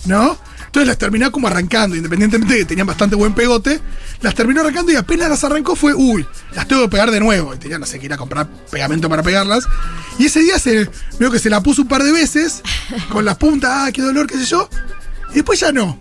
¿no? 0.06 0.38
Entonces 0.70 0.86
las 0.86 0.98
terminó 0.98 1.32
como 1.32 1.48
arrancando, 1.48 1.96
independientemente 1.96 2.54
de 2.54 2.60
que 2.60 2.64
tenían 2.64 2.86
bastante 2.86 3.16
buen 3.16 3.34
pegote, 3.34 3.80
las 4.20 4.36
terminó 4.36 4.60
arrancando 4.60 4.92
y 4.92 4.94
apenas 4.94 5.28
las 5.28 5.42
arrancó 5.42 5.74
fue, 5.74 5.94
uy, 5.94 6.24
las 6.54 6.68
tengo 6.68 6.82
que 6.82 6.88
pegar 6.90 7.10
de 7.10 7.18
nuevo. 7.18 7.52
Y 7.52 7.58
tenía, 7.58 7.76
no 7.80 7.86
sé, 7.86 7.98
que 7.98 8.06
ir 8.06 8.12
a 8.12 8.16
comprar 8.16 8.48
pegamento 8.70 9.08
para 9.08 9.24
pegarlas. 9.24 9.64
Y 10.20 10.26
ese 10.26 10.38
día 10.38 10.60
se, 10.60 10.88
veo 11.18 11.28
que 11.32 11.40
se 11.40 11.50
la 11.50 11.60
puso 11.60 11.82
un 11.82 11.88
par 11.88 12.04
de 12.04 12.12
veces, 12.12 12.62
con 13.10 13.24
las 13.24 13.36
puntas, 13.36 13.70
ah, 13.74 13.90
qué 13.92 14.00
dolor, 14.00 14.28
qué 14.28 14.38
sé 14.38 14.44
yo. 14.44 14.70
Y 15.32 15.34
después 15.34 15.58
ya 15.58 15.72
no. 15.72 16.00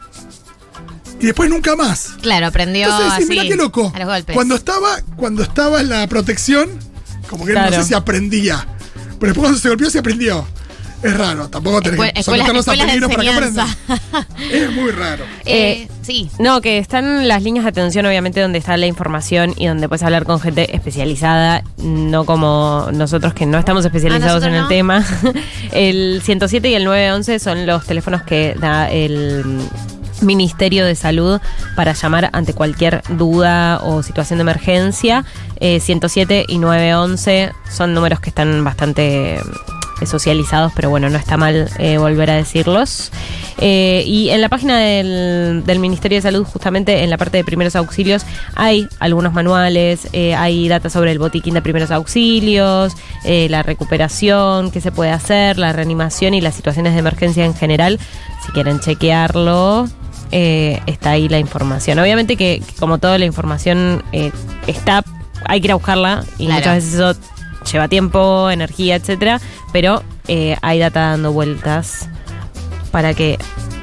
Y 1.19 1.25
después 1.25 1.49
nunca 1.49 1.75
más. 1.75 2.11
Claro, 2.21 2.45
aprendió 2.45 2.85
Entonces, 2.85 3.13
sí, 3.17 3.23
así, 3.23 3.25
mirá 3.29 3.43
qué 3.47 3.55
loco. 3.55 3.91
a 3.95 3.97
los 3.97 4.07
golpes. 4.07 4.35
Cuando 4.35 4.53
estaba, 4.55 5.01
cuando 5.15 5.41
estaba 5.41 5.81
en 5.81 5.89
la 5.89 6.05
protección, 6.07 6.69
como 7.27 7.43
que 7.43 7.53
no 7.53 7.59
Claro. 7.61 7.75
sé 7.81 7.87
si 7.87 7.93
aprendía. 7.95 8.67
Pero 9.19 9.31
después 9.33 9.37
cuando 9.39 9.57
se 9.57 9.67
golpeó, 9.67 9.89
se 9.89 9.97
aprendió. 9.97 10.47
Es 11.01 11.17
raro, 11.17 11.47
tampoco 11.47 11.81
tenés 11.81 11.99
que 11.99 12.19
escuela- 12.19 12.45
someterlos 12.45 12.67
a 12.67 12.73
para 13.09 13.23
que 13.23 13.29
aprendan. 13.29 13.67
Es 14.51 14.71
muy 14.71 14.91
raro. 14.91 15.23
Eh, 15.45 15.87
sí. 16.01 16.29
No, 16.39 16.59
que 16.61 16.77
están 16.77 17.27
las 17.27 17.41
líneas 17.43 17.63
de 17.65 17.69
atención, 17.69 18.05
obviamente, 18.05 18.41
donde 18.41 18.59
está 18.59 18.75
la 18.77 18.87
información 18.87 19.53
y 19.57 19.67
donde 19.67 19.87
puedes 19.87 20.03
hablar 20.03 20.25
con 20.25 20.39
gente 20.39 20.75
especializada, 20.75 21.63
no 21.77 22.25
como 22.25 22.89
nosotros 22.93 23.33
que 23.33 23.45
no 23.45 23.57
estamos 23.57 23.85
especializados 23.85 24.41
nosotros 24.43 24.49
en 24.49 24.55
el 24.55 24.61
no. 24.63 24.67
tema. 24.67 25.05
el 25.71 26.21
107 26.23 26.69
y 26.69 26.73
el 26.75 26.83
911 26.83 27.39
son 27.39 27.65
los 27.65 27.85
teléfonos 27.85 28.23
que 28.23 28.55
da 28.59 28.89
el 28.91 29.43
Ministerio 30.21 30.85
de 30.85 30.95
Salud 30.95 31.39
para 31.75 31.93
llamar 31.93 32.29
ante 32.33 32.53
cualquier 32.53 33.01
duda 33.09 33.79
o 33.83 34.03
situación 34.03 34.39
de 34.39 34.41
emergencia. 34.41 35.23
Eh, 35.61 35.79
107 35.79 36.45
y 36.47 36.57
911 36.57 37.51
son 37.71 37.93
números 37.93 38.19
que 38.19 38.29
están 38.29 38.63
bastante 38.65 39.35
eh, 39.35 39.41
socializados, 40.05 40.71
pero 40.75 40.89
bueno, 40.89 41.09
no 41.09 41.17
está 41.17 41.37
mal 41.37 41.69
eh, 41.79 41.97
volver 41.97 42.29
a 42.29 42.35
decirlos. 42.35 43.11
Eh, 43.59 44.03
y 44.05 44.29
en 44.29 44.39
la 44.41 44.47
página 44.49 44.77
del, 44.79 45.63
del 45.65 45.79
Ministerio 45.79 46.17
de 46.17 46.21
Salud, 46.21 46.45
justamente 46.45 47.03
en 47.03 47.09
la 47.09 47.17
parte 47.17 47.37
de 47.37 47.43
primeros 47.43 47.75
auxilios, 47.75 48.25
hay 48.55 48.87
algunos 48.99 49.33
manuales, 49.33 50.07
eh, 50.13 50.33
hay 50.35 50.67
data 50.69 50.89
sobre 50.89 51.11
el 51.11 51.19
botiquín 51.19 51.53
de 51.55 51.61
primeros 51.61 51.91
auxilios, 51.91 52.93
eh, 53.25 53.47
la 53.49 53.63
recuperación, 53.63 54.71
qué 54.71 54.81
se 54.81 54.91
puede 54.91 55.11
hacer, 55.11 55.57
la 55.57 55.73
reanimación 55.73 56.33
y 56.33 56.41
las 56.41 56.55
situaciones 56.55 56.93
de 56.93 56.99
emergencia 56.99 57.45
en 57.45 57.53
general. 57.53 57.99
Si 58.45 58.51
quieren 58.53 58.79
chequearlo, 58.79 59.87
eh, 60.31 60.79
está 60.85 61.11
ahí 61.11 61.27
la 61.27 61.39
información. 61.39 61.99
Obviamente 61.99 62.37
que, 62.37 62.61
que 62.65 62.73
como 62.75 62.97
toda 62.99 63.17
la 63.17 63.25
información 63.25 64.03
eh, 64.11 64.31
está, 64.67 65.03
hay 65.45 65.59
que 65.59 65.67
ir 65.67 65.71
a 65.71 65.75
buscarla 65.75 66.23
y 66.37 66.45
Claro. 66.45 66.59
muchas 66.59 66.75
veces 66.75 66.93
eso 66.93 67.15
lleva 67.71 67.87
tiempo, 67.87 68.49
energía, 68.49 68.95
etcétera, 68.95 69.39
pero 69.71 70.03
eh, 70.27 70.57
hay 70.61 70.79
data 70.79 71.01
dando 71.11 71.31
vueltas 71.31 72.07
para 72.91 73.13
que 73.13 73.37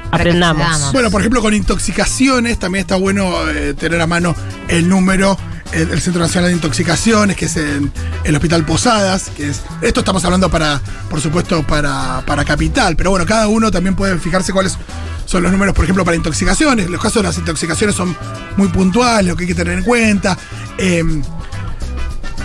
Para 0.09 0.23
que 0.23 0.29
aprendamos. 0.29 0.91
Bueno, 0.93 1.11
por 1.11 1.21
ejemplo, 1.21 1.41
con 1.41 1.53
intoxicaciones 1.53 2.59
también 2.59 2.81
está 2.81 2.95
bueno 2.95 3.49
eh, 3.49 3.73
tener 3.73 3.99
a 4.01 4.07
mano 4.07 4.35
el 4.67 4.87
número 4.87 5.37
el, 5.71 5.91
el 5.91 6.01
Centro 6.01 6.21
Nacional 6.21 6.49
de 6.49 6.55
Intoxicaciones, 6.55 7.35
que 7.35 7.45
es 7.45 7.57
en 7.57 7.91
el 8.23 8.35
Hospital 8.35 8.65
Posadas, 8.65 9.29
que 9.35 9.49
es. 9.49 9.61
Esto 9.81 9.99
estamos 10.01 10.23
hablando 10.25 10.49
para, 10.49 10.81
por 11.09 11.21
supuesto, 11.21 11.63
para, 11.63 12.23
para 12.25 12.45
Capital, 12.45 12.95
pero 12.95 13.11
bueno, 13.11 13.25
cada 13.25 13.47
uno 13.47 13.71
también 13.71 13.95
puede 13.95 14.17
fijarse 14.19 14.53
cuáles 14.53 14.77
son 15.25 15.43
los 15.43 15.51
números, 15.51 15.75
por 15.75 15.83
ejemplo, 15.83 16.05
para 16.05 16.15
intoxicaciones. 16.15 16.89
Los 16.89 17.01
casos 17.01 17.21
de 17.21 17.27
las 17.27 17.37
intoxicaciones 17.37 17.95
son 17.95 18.15
muy 18.55 18.69
puntuales, 18.69 19.27
lo 19.27 19.35
que 19.35 19.43
hay 19.43 19.47
que 19.49 19.55
tener 19.55 19.77
en 19.77 19.83
cuenta. 19.83 20.37
Em, 20.77 21.21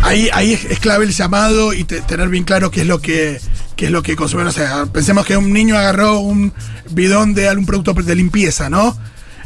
ahí, 0.02 0.28
ahí 0.32 0.52
es, 0.52 0.78
clave 0.80 1.04
el 1.04 1.12
llamado 1.12 1.72
y 1.72 1.84
te- 1.84 2.00
tener 2.02 2.28
bien 2.28 2.44
claro 2.44 2.70
qué 2.70 2.82
es 2.82 2.86
lo 2.86 3.00
que 3.00 3.40
qué 3.76 3.86
es 3.86 3.90
lo 3.90 4.02
que 4.02 4.16
consumen. 4.16 4.46
O 4.46 4.52
sea, 4.52 4.86
pensemos 4.86 5.24
que 5.26 5.36
un 5.36 5.52
niño 5.52 5.76
agarró 5.76 6.18
un 6.20 6.52
bidón 6.90 7.34
de 7.34 7.48
algún 7.48 7.66
producto 7.66 7.94
de 7.94 8.14
limpieza, 8.14 8.68
¿no? 8.68 8.96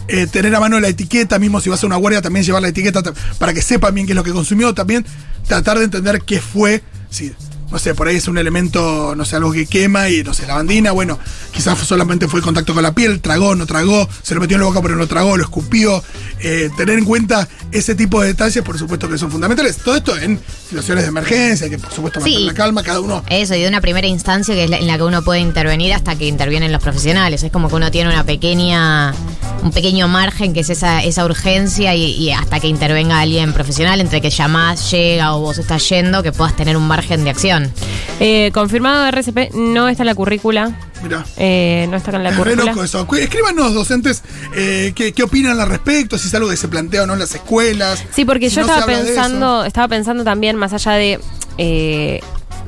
Eh, 0.08 0.26
tener 0.26 0.54
a 0.54 0.60
mano 0.60 0.78
la 0.80 0.88
etiqueta, 0.88 1.38
mismo 1.38 1.60
si 1.60 1.68
vas 1.70 1.82
a 1.82 1.86
una 1.86 1.96
guardia, 1.96 2.22
también 2.22 2.44
llevar 2.44 2.62
la 2.62 2.68
etiqueta 2.68 3.02
ta- 3.02 3.12
para 3.38 3.54
que 3.54 3.62
sepan 3.62 3.94
bien 3.94 4.06
qué 4.06 4.12
es 4.12 4.16
lo 4.16 4.24
que 4.24 4.32
consumió. 4.32 4.74
También 4.74 5.04
tratar 5.46 5.78
de 5.78 5.84
entender 5.84 6.22
qué 6.22 6.40
fue. 6.40 6.82
Si, 7.10 7.32
no 7.70 7.78
sé, 7.78 7.94
por 7.94 8.06
ahí 8.08 8.16
es 8.16 8.28
un 8.28 8.38
elemento, 8.38 9.14
no 9.16 9.24
sé, 9.24 9.36
algo 9.36 9.52
que 9.52 9.66
quema 9.66 10.08
y 10.08 10.22
no 10.22 10.34
sé, 10.34 10.46
lavandina. 10.46 10.92
Bueno, 10.92 11.18
quizás 11.56 11.78
solamente 11.78 12.28
fue 12.28 12.42
contacto 12.42 12.74
con 12.74 12.82
la 12.82 12.92
piel, 12.92 13.20
tragó, 13.20 13.54
no 13.54 13.64
tragó, 13.66 14.06
se 14.22 14.34
lo 14.34 14.40
metió 14.42 14.56
en 14.56 14.60
la 14.60 14.66
boca 14.68 14.82
pero 14.82 14.94
no 14.96 15.06
tragó, 15.06 15.36
lo 15.36 15.42
escupió. 15.44 16.02
Eh, 16.40 16.68
tener 16.76 16.98
en 16.98 17.04
cuenta 17.06 17.48
ese 17.72 17.94
tipo 17.94 18.20
de 18.20 18.28
detalles, 18.28 18.62
por 18.62 18.78
supuesto 18.78 19.08
que 19.08 19.16
son 19.16 19.30
fundamentales. 19.30 19.78
Todo 19.78 19.96
esto 19.96 20.16
en 20.18 20.38
situaciones 20.68 21.04
de 21.04 21.08
emergencia, 21.08 21.70
que 21.70 21.78
por 21.78 21.90
supuesto 21.92 22.20
Sí. 22.20 22.30
mantener 22.30 22.46
la 22.48 22.54
calma, 22.54 22.82
cada 22.82 23.00
uno 23.00 23.24
Eso, 23.30 23.54
y 23.54 23.62
de 23.62 23.68
una 23.68 23.80
primera 23.80 24.06
instancia 24.06 24.54
que 24.54 24.64
es 24.64 24.70
la- 24.70 24.76
en 24.76 24.86
la 24.86 24.96
que 24.98 25.02
uno 25.04 25.22
puede 25.22 25.40
intervenir 25.40 25.94
hasta 25.94 26.14
que 26.16 26.26
intervienen 26.26 26.72
los 26.72 26.82
profesionales. 26.82 27.42
Es 27.42 27.50
como 27.50 27.68
que 27.68 27.74
uno 27.76 27.90
tiene 27.90 28.10
una 28.10 28.24
pequeña, 28.24 29.14
un 29.62 29.70
pequeño 29.72 30.08
margen 30.08 30.52
que 30.52 30.60
es 30.60 30.68
esa, 30.70 31.02
esa 31.02 31.24
urgencia 31.24 31.94
y, 31.94 32.04
y 32.12 32.32
hasta 32.32 32.60
que 32.60 32.68
intervenga 32.68 33.20
alguien 33.20 33.52
profesional, 33.54 34.00
entre 34.00 34.20
que 34.20 34.28
llamás, 34.30 34.90
llega 34.90 35.34
o 35.34 35.40
vos 35.40 35.56
estás 35.58 35.88
yendo, 35.88 36.22
que 36.22 36.32
puedas 36.32 36.54
tener 36.54 36.76
un 36.76 36.86
margen 36.86 37.24
de 37.24 37.30
acción. 37.30 37.72
Eh, 38.20 38.50
confirmado 38.52 39.06
RCP, 39.06 39.50
no 39.54 39.88
está 39.88 40.02
en 40.02 40.06
la 40.08 40.14
currícula. 40.14 40.76
Mirá. 41.02 41.24
Eh, 41.36 41.86
no 41.90 41.96
está 41.96 42.16
en 42.16 42.24
la 42.24 42.30
re 42.30 42.36
currícula. 42.36 42.66
loco 42.66 42.84
eso. 42.84 43.06
Escríbanos, 43.18 43.74
docentes, 43.74 44.22
eh, 44.54 44.92
qué, 44.94 45.12
qué 45.12 45.22
opinan 45.22 45.60
al 45.60 45.68
respecto, 45.68 46.18
si 46.18 46.28
es 46.28 46.34
algo 46.34 46.48
que 46.48 46.56
se 46.56 46.68
plantea 46.68 47.02
o 47.02 47.06
no 47.06 47.14
en 47.14 47.18
las 47.18 47.34
escuelas. 47.34 48.04
Sí, 48.14 48.24
porque 48.24 48.50
si 48.50 48.56
yo 48.56 48.66
no 48.66 48.68
estaba 48.72 48.86
pensando, 48.86 49.64
estaba 49.64 49.88
pensando 49.88 50.24
también 50.24 50.56
más 50.56 50.72
allá 50.72 50.92
de 50.92 51.20
eh, 51.58 52.20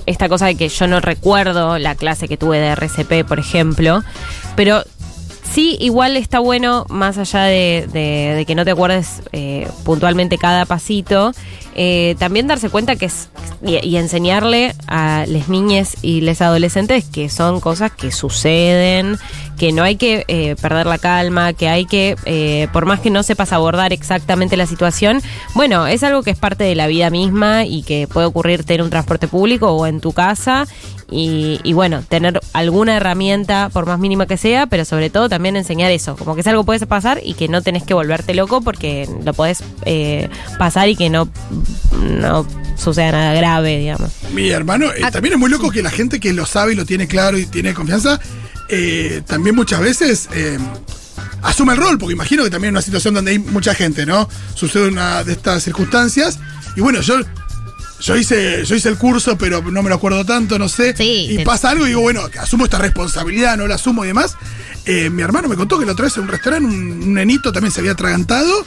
esta 0.07 0.29
cosa 0.29 0.47
de 0.47 0.57
que 0.57 0.69
yo 0.69 0.87
no 0.87 1.01
recuerdo 1.01 1.79
la 1.79 1.95
clase 1.95 2.29
que 2.29 2.37
tuve 2.37 2.59
de 2.59 2.69
RCP, 2.69 3.27
por 3.27 3.39
ejemplo, 3.39 4.03
pero 4.57 4.85
sí, 5.59 5.77
igual 5.81 6.17
está 6.17 6.39
bueno, 6.39 6.87
más 6.89 7.19
allá 7.19 7.43
de, 7.43 7.89
de- 7.93 8.45
que 8.47 8.55
no 8.55 8.65
te 8.65 8.71
acuerdes 8.71 9.23
eh, 9.33 9.67
puntualmente 9.85 10.39
cada 10.39 10.67
pasito, 10.67 11.33
eh, 11.75 12.15
también 12.21 12.47
darse 12.47 12.71
cuenta 12.71 12.95
que 12.95 13.07
es 13.07 13.29
y, 13.67 13.85
y 13.85 13.97
enseñarle 13.97 14.73
a 14.87 15.25
las 15.27 15.49
niñas 15.49 15.97
y 16.01 16.21
les 16.21 16.43
adolescentes 16.43 17.05
que 17.07 17.29
son 17.29 17.59
cosas 17.59 17.91
que 17.91 18.13
suceden, 18.13 19.19
que 19.59 19.73
no 19.73 19.83
hay 19.83 19.97
que 19.97 20.25
eh, 20.29 20.55
perder 20.63 20.87
la 20.87 20.99
calma, 20.99 21.53
que 21.55 21.69
hay 21.69 21.87
que, 21.87 22.15
eh, 22.25 22.69
por 22.73 22.87
más 22.87 23.01
que 23.01 23.11
no 23.11 23.25
sepas 23.25 23.53
abordar 23.53 23.93
exactamente 23.93 24.57
la 24.57 24.67
situación, 24.67 25.21
bueno, 25.57 25.89
es 25.89 26.05
algo 26.05 26.23
que 26.23 26.31
es 26.31 26.39
parte 26.39 26.63
de 26.63 26.77
la 26.77 26.87
vida 26.87 27.11
misma 27.11 27.65
y 27.65 27.83
que 27.83 28.07
puede 28.07 28.29
ocurrirte 28.29 28.75
en 28.75 28.83
un 28.83 28.91
transporte 28.91 29.27
público 29.27 29.73
o 29.73 29.87
en 29.89 30.01
tu 30.01 30.13
casa. 30.13 30.69
Y, 31.11 31.61
y 31.65 31.73
bueno, 31.73 32.03
tener 32.07 32.39
alguna 32.53 32.97
herramienta, 32.97 33.71
por 33.73 33.87
más 33.87 33.99
mínima 33.99 34.27
que 34.27 34.37
sea, 34.37 34.67
pero 34.67 34.85
sobre 34.85 35.09
todo 35.09 35.29
también 35.29 35.57
enseñar 35.57 35.91
eso, 35.91 36.17
como 36.17 36.35
que 36.35 36.43
es 36.43 36.47
algo 36.47 36.63
que 36.63 36.67
puede 36.67 36.87
pasar 36.87 37.21
y 37.25 37.35
que 37.35 37.49
no 37.49 37.63
tenés 37.63 37.83
que 37.83 37.95
volverte 37.95 38.35
loco 38.35 38.61
porque 38.61 39.09
lo 39.25 39.33
podés 39.33 39.63
eh, 39.87 40.29
pasar 40.59 40.89
y 40.89 40.97
que 40.97 41.09
no, 41.09 41.29
no 42.21 42.47
suceda 42.77 43.13
nada 43.13 43.35
grave, 43.35 43.79
digamos. 43.79 44.11
Mi 44.35 44.51
hermano, 44.51 44.87
eh, 44.93 45.01
Ah. 45.03 45.11
también 45.11 45.33
es 45.35 45.41
muy 45.41 45.51
loco 45.51 45.71
que 45.71 45.83
la 45.83 45.91
gente 45.91 46.21
que 46.21 46.33
lo 46.33 46.45
sabe 46.45 46.73
y 46.73 46.77
lo 46.77 46.85
tiene 46.85 47.09
claro 47.09 47.39
y 47.39 47.47
tiene 47.47 47.73
confianza, 47.75 48.21
eh, 48.69 49.23
también 49.27 49.57
muchas 49.57 49.81
veces 49.81 50.29
eh, 50.35 50.59
asume 51.43 51.73
el 51.73 51.79
rol, 51.79 51.99
porque 51.99 52.13
imagino 52.13 52.45
que 52.45 52.51
también 52.51 52.69
en 52.71 52.75
una 52.75 52.83
situación 52.83 53.15
donde 53.15 53.31
hay 53.31 53.39
mucha 53.39 53.75
gente, 53.75 54.05
¿no? 54.05 54.29
Sucede 54.55 54.89
una 54.89 55.25
de 55.25 55.33
estas 55.33 55.63
circunstancias. 55.63 56.39
Y 56.77 56.81
bueno, 56.83 57.01
yo, 57.01 57.15
yo 58.01 58.17
hice, 58.17 58.65
yo 58.65 58.75
hice 58.77 58.89
el 58.89 58.97
curso, 58.97 59.37
pero 59.39 59.63
no 59.63 59.83
me 59.83 59.89
lo 59.89 59.97
acuerdo 59.97 60.25
tanto, 60.25 60.59
no 60.59 60.69
sé. 60.69 60.95
Sí, 60.97 61.27
y 61.31 61.37
te- 61.39 61.45
pasa 61.45 61.71
algo 61.71 61.85
y 61.87 61.89
digo, 61.89 62.01
bueno, 62.01 62.23
asumo 62.41 62.65
esta 62.65 62.79
responsabilidad, 62.79 63.57
no 63.57 63.67
la 63.67 63.75
asumo 63.77 64.05
y 64.05 64.09
demás. 64.09 64.37
Eh, 64.87 65.11
mi 65.11 65.23
hermano 65.23 65.49
me 65.49 65.57
contó 65.57 65.79
que 65.79 65.85
la 65.87 65.93
otra 65.93 66.05
vez 66.07 66.17
en 66.17 66.23
un 66.25 66.29
restaurante 66.29 66.67
un, 66.67 66.75
un 67.03 67.15
nenito 67.15 67.53
también 67.53 67.73
se 67.73 67.81
había 67.81 67.93
atragantado 67.93 68.67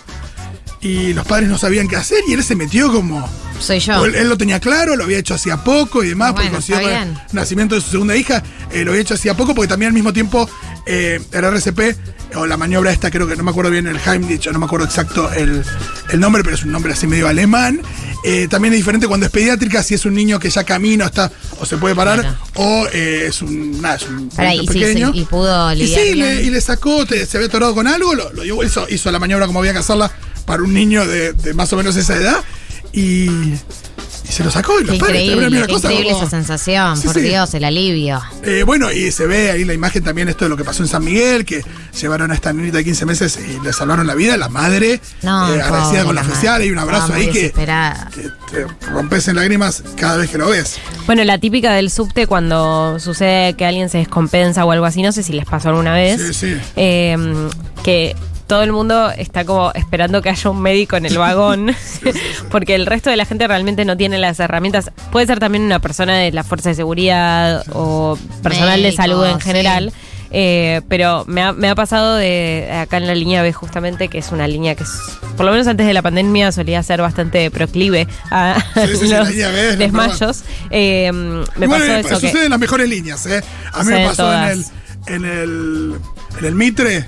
y 0.81 1.13
los 1.13 1.25
padres 1.25 1.50
no 1.50 1.57
sabían 1.57 1.88
qué 1.88 1.95
hacer 1.95 2.19
y 2.27 2.33
él 2.33 2.43
se 2.43 2.55
metió 2.55 2.91
como... 2.91 3.27
Soy 3.62 3.80
yo. 3.80 4.06
Él, 4.06 4.15
él 4.15 4.27
lo 4.30 4.38
tenía 4.38 4.60
claro, 4.60 4.96
lo 4.96 5.03
había 5.03 5.18
hecho 5.20 5.34
hacía 5.36 5.58
poco 5.63 6.03
y 6.03 6.10
demás, 6.10 6.34
Bueno, 6.34 6.50
porque 6.51 6.56
consiguió 6.74 6.89
el 6.89 7.13
nacimiento 7.32 7.75
de 7.75 7.82
su 7.82 7.91
segunda 7.91 8.15
hija, 8.15 8.44
eh, 8.72 8.84
lo 8.84 8.91
había 8.91 9.01
hecho 9.01 9.13
hacía 9.13 9.36
poco, 9.36 9.53
porque 9.56 9.68
también 9.70 9.88
al 9.89 9.94
mismo 9.94 10.12
tiempo 10.13 10.50
eh, 10.86 11.20
el 11.32 11.44
RCP, 11.46 11.80
o 12.36 12.46
la 12.46 12.56
maniobra 12.58 12.91
esta, 12.91 13.12
creo 13.12 13.27
que 13.27 13.36
no 13.36 13.44
me 13.44 13.51
acuerdo 13.51 13.72
bien 13.72 13.88
el 13.88 13.98
Heimlich, 14.06 14.48
o 14.48 14.51
no 14.53 14.60
me 14.60 14.65
acuerdo 14.65 14.86
exacto 14.86 15.32
el, 15.34 15.63
el 16.12 16.20
nombre, 16.20 16.44
pero 16.44 16.56
es 16.56 16.63
un 16.63 16.72
nombre 16.72 16.94
así 16.94 17.06
medio 17.08 17.27
alemán. 17.27 17.82
Eh, 18.24 18.48
también 18.50 18.74
es 18.74 18.80
diferente 18.80 19.08
cuando 19.08 19.25
es 19.25 19.32
pediátrica, 19.32 19.82
si 19.84 19.96
es 19.96 20.06
un 20.06 20.13
niño 20.13 20.39
que 20.39 20.50
ya 20.50 20.63
camina 20.63 21.06
o 21.06 21.08
está 21.08 21.32
o 21.60 21.65
se 21.65 21.77
puede 21.77 21.96
parar, 21.96 22.38
o 22.56 22.88
eh, 22.94 23.25
es 23.27 23.41
un, 23.41 23.82
nada, 23.82 23.96
es 23.96 24.03
un 24.03 24.30
Pará, 24.30 24.51
niño 24.51 24.62
y 24.63 24.68
sí, 24.68 24.74
pequeño. 24.74 25.12
sí, 25.12 25.20
y 25.20 25.25
pudo 25.25 25.74
Y 25.74 25.88
sí, 25.88 26.13
le, 26.15 26.41
y 26.44 26.50
le 26.51 26.62
sacó, 26.62 27.06
te- 27.06 27.25
se 27.25 27.38
había 27.38 27.48
atorado 27.50 27.74
con 27.75 27.88
algo, 27.88 28.13
lo, 28.15 28.32
lo 28.32 28.63
hizo, 28.63 28.88
hizo 28.89 29.12
la 29.12 29.20
maniobra 29.20 29.48
como 29.48 29.60
había 29.60 29.74
que 29.74 29.80
hacerla 29.80 30.12
para 30.46 30.62
un 30.63 30.74
niño 30.74 31.06
de, 31.06 31.34
de 31.34 31.53
más 31.53 31.74
o 31.74 31.77
menos 31.77 31.96
esa 31.96 32.15
edad 32.15 32.38
y, 32.93 33.29
y 33.29 33.57
se 34.33 34.43
lo 34.43 34.51
sacó 34.51 34.79
y 34.79 34.83
Qué 34.86 34.91
los 34.91 35.00
padres 35.00 35.17
te 35.24 35.29
ven 35.29 35.33
increíble, 35.43 35.67
qué 35.67 35.74
cosa 35.74 35.88
increíble 35.91 36.13
como- 36.13 36.21
esa 36.25 36.29
sensación, 36.29 36.98
Sí, 36.98 37.03
por 37.07 37.13
sí. 37.15 37.21
Dios, 37.21 37.53
el 37.53 37.63
alivio. 37.65 38.21
Eh, 38.43 38.63
bueno, 38.65 38.91
y 38.91 39.12
se 39.12 39.27
ve 39.27 39.51
ahí 39.51 39.65
la 39.65 39.74
imagen 39.74 40.03
también 40.03 40.29
esto 40.29 40.45
de 40.45 40.50
lo 40.50 40.57
que 40.57 40.63
pasó 40.63 40.83
en 40.83 40.89
San 40.89 41.03
Miguel, 41.03 41.43
que 41.45 41.63
llevaron 42.00 42.31
a 42.31 42.36
esta 42.36 42.53
niñita 42.53 42.77
de 42.77 42.83
15 42.86 43.05
meses 43.05 43.38
y 43.38 43.60
le 43.63 43.74
salvaron 43.74 44.07
la 44.07 44.15
vida, 44.15 44.38
la 44.38 44.48
madre, 44.50 45.01
No, 45.21 45.53
eh, 45.53 45.62
agradecida 45.62 45.89
pobre 45.89 46.03
con 46.05 46.15
la 46.15 46.21
oficial, 46.21 46.62
hay 46.62 46.71
un 46.71 46.79
abrazo 46.79 47.13
ahí 47.13 47.27
que, 47.29 47.51
que 47.51 48.29
te 48.51 48.67
rompes 48.91 49.27
en 49.27 49.36
lágrimas 49.36 49.83
cada 49.98 50.17
vez 50.17 50.29
que 50.29 50.38
lo 50.38 50.50
ves. 50.50 50.77
Bueno, 51.07 51.24
la 51.25 51.38
típica 51.39 51.74
del 51.74 51.89
subte 51.91 52.25
cuando 52.27 53.00
sucede 53.00 53.53
que 53.55 53.65
alguien 53.65 53.89
se 53.89 53.98
descompensa 53.98 54.63
o 54.65 54.71
algo 54.71 54.86
así, 54.86 55.01
no 55.01 55.12
sé 55.12 55.24
si 55.24 55.33
les 55.33 55.45
pasó 55.45 55.69
alguna 55.69 55.93
vez. 55.93 56.21
Sí, 56.27 56.33
sí. 56.33 56.57
eh, 56.77 57.17
que 57.83 58.15
todo 58.51 58.63
el 58.63 58.74
mundo 58.74 59.10
está 59.12 59.46
como 59.46 59.72
esperando 59.75 60.22
que 60.22 60.27
haya 60.29 60.50
un 60.50 60.62
médico 60.62 60.98
en 60.98 61.05
el 61.05 61.17
vagón, 61.17 61.74
porque 62.51 62.75
el 62.75 62.86
resto 62.86 63.10
de 63.10 63.15
la 63.15 63.24
gente 63.24 63.48
realmente 63.48 63.86
no 63.86 63.96
tiene 63.96 64.17
las 64.17 64.41
herramientas. 64.41 64.91
Puede 65.10 65.25
ser 65.25 65.39
también 65.39 65.63
una 65.63 65.79
persona 65.79 66.17
de 66.17 66.34
la 66.34 66.43
fuerza 66.43 66.67
de 66.67 66.75
seguridad 66.75 67.63
o 67.72 68.17
personal 68.43 68.84
de 68.84 68.91
salud 68.91 69.25
en 69.25 69.38
sí. 69.39 69.46
general. 69.46 69.93
eh, 70.31 70.81
pero 70.89 71.24
me 71.27 71.41
ha, 71.43 71.53
me 71.53 71.70
ha 71.70 71.75
pasado 71.75 72.17
de 72.17 72.70
acá 72.74 72.98
en 72.98 73.08
la 73.08 73.15
línea 73.15 73.41
B 73.41 73.53
justamente, 73.53 74.10
que 74.10 74.17
es 74.17 74.34
una 74.34 74.48
línea 74.50 74.75
que 74.75 74.84
es, 74.84 74.89
por 75.38 75.46
lo 75.46 75.51
menos 75.53 75.67
antes 75.67 75.88
de 75.88 75.93
la 75.93 76.01
pandemia 76.01 76.51
solía 76.51 76.84
ser 76.84 77.01
bastante 77.01 77.50
proclive 77.51 78.05
a 78.31 78.58
Sí, 78.74 79.08
los 79.08 79.27
B 79.29 79.77
desmayos. 79.77 80.43
Eh, 80.72 81.10
me 81.55 81.67
bueno, 81.67 81.86
pasó 81.86 81.96
eso 82.00 82.20
que- 82.20 82.27
sucede 82.27 82.43
en 82.46 82.50
las 82.51 82.60
mejores 82.60 82.89
líneas, 82.89 83.25
¿eh? 83.27 83.41
A 83.72 83.84
mí 83.84 83.91
me 83.93 84.05
pasó 84.08 84.34
en 84.34 84.39
el, 84.43 84.63
todas. 84.65 84.72
en 85.08 85.25
el 85.25 85.96
en 86.39 86.46
el 86.46 86.55
Mitre, 86.55 87.05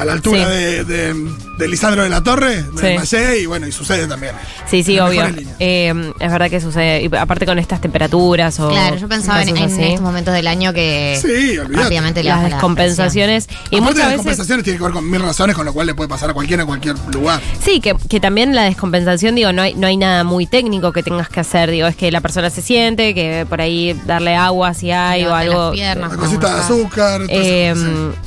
a 0.00 0.04
la 0.04 0.12
altura 0.12 0.44
Sí. 0.46 0.50
de, 0.50 0.84
de, 0.84 1.14
de 1.58 1.68
Lisandro 1.68 2.02
de 2.02 2.08
la 2.08 2.22
Torre, 2.22 2.64
me 2.72 2.80
Sí. 2.80 2.86
desmayé 2.86 3.40
y 3.40 3.46
bueno, 3.46 3.66
y 3.66 3.72
sucede 3.72 4.06
también. 4.06 4.34
Sí, 4.68 4.82
sí, 4.82 4.98
obvio. 4.98 5.24
Eh, 5.58 6.12
es 6.18 6.30
verdad 6.32 6.48
que 6.50 6.60
sucede. 6.60 7.02
Y 7.02 7.16
aparte 7.16 7.44
con 7.46 7.58
estas 7.58 7.80
temperaturas 7.80 8.58
o. 8.60 8.68
Claro, 8.70 8.96
yo 8.96 9.08
pensaba 9.08 9.42
en, 9.42 9.56
en 9.56 9.80
estos 9.80 10.00
momentos 10.00 10.32
del 10.34 10.46
año 10.46 10.72
que 10.72 11.18
Sí, 11.20 11.56
le 11.56 11.68
las 11.68 11.90
baja 11.90 12.22
la 12.22 12.48
descompensaciones. 12.48 13.46
Y 13.70 13.76
Aparte, 13.76 13.80
muchas 13.80 13.96
las 13.98 14.06
veces. 14.06 14.16
compensaciones 14.18 14.64
tienen 14.64 14.78
que 14.78 14.84
ver 14.84 14.92
con 14.92 15.10
mil 15.10 15.20
razones, 15.20 15.54
con 15.56 15.66
lo 15.66 15.72
cual 15.72 15.86
le 15.86 15.94
puede 15.94 16.08
pasar 16.08 16.30
a 16.30 16.34
cualquiera 16.34 16.62
en 16.62 16.66
cualquier 16.68 16.96
lugar. 17.12 17.40
Sí, 17.62 17.80
que, 17.80 17.94
que 18.08 18.20
también 18.20 18.54
la 18.54 18.62
descompensación, 18.64 19.34
digo, 19.34 19.52
no 19.52 19.62
hay, 19.62 19.74
no 19.74 19.86
hay 19.86 19.96
nada 19.96 20.24
muy 20.24 20.46
técnico 20.46 20.92
que 20.92 21.02
tengas 21.02 21.28
que 21.28 21.40
hacer. 21.40 21.70
Digo, 21.70 21.86
es 21.88 21.96
que 21.96 22.10
la 22.10 22.20
persona 22.20 22.48
se 22.50 22.62
siente, 22.62 23.14
que 23.14 23.44
por 23.48 23.60
ahí 23.60 23.98
darle 24.06 24.34
agua 24.34 24.72
si 24.74 24.90
hay 24.90 25.24
o 25.24 25.34
algo. 25.34 25.72
piernas, 25.72 26.12
Una 26.12 26.22
cosita 26.22 26.54
de 26.54 26.60
azúcar. 26.60 27.20
todo 27.22 27.28
Eh, 27.30 27.70
eso, 27.70 27.84
sí. 27.84 28.18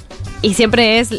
Y 0.44 0.54
siempre 0.54 1.00
es 1.00 1.10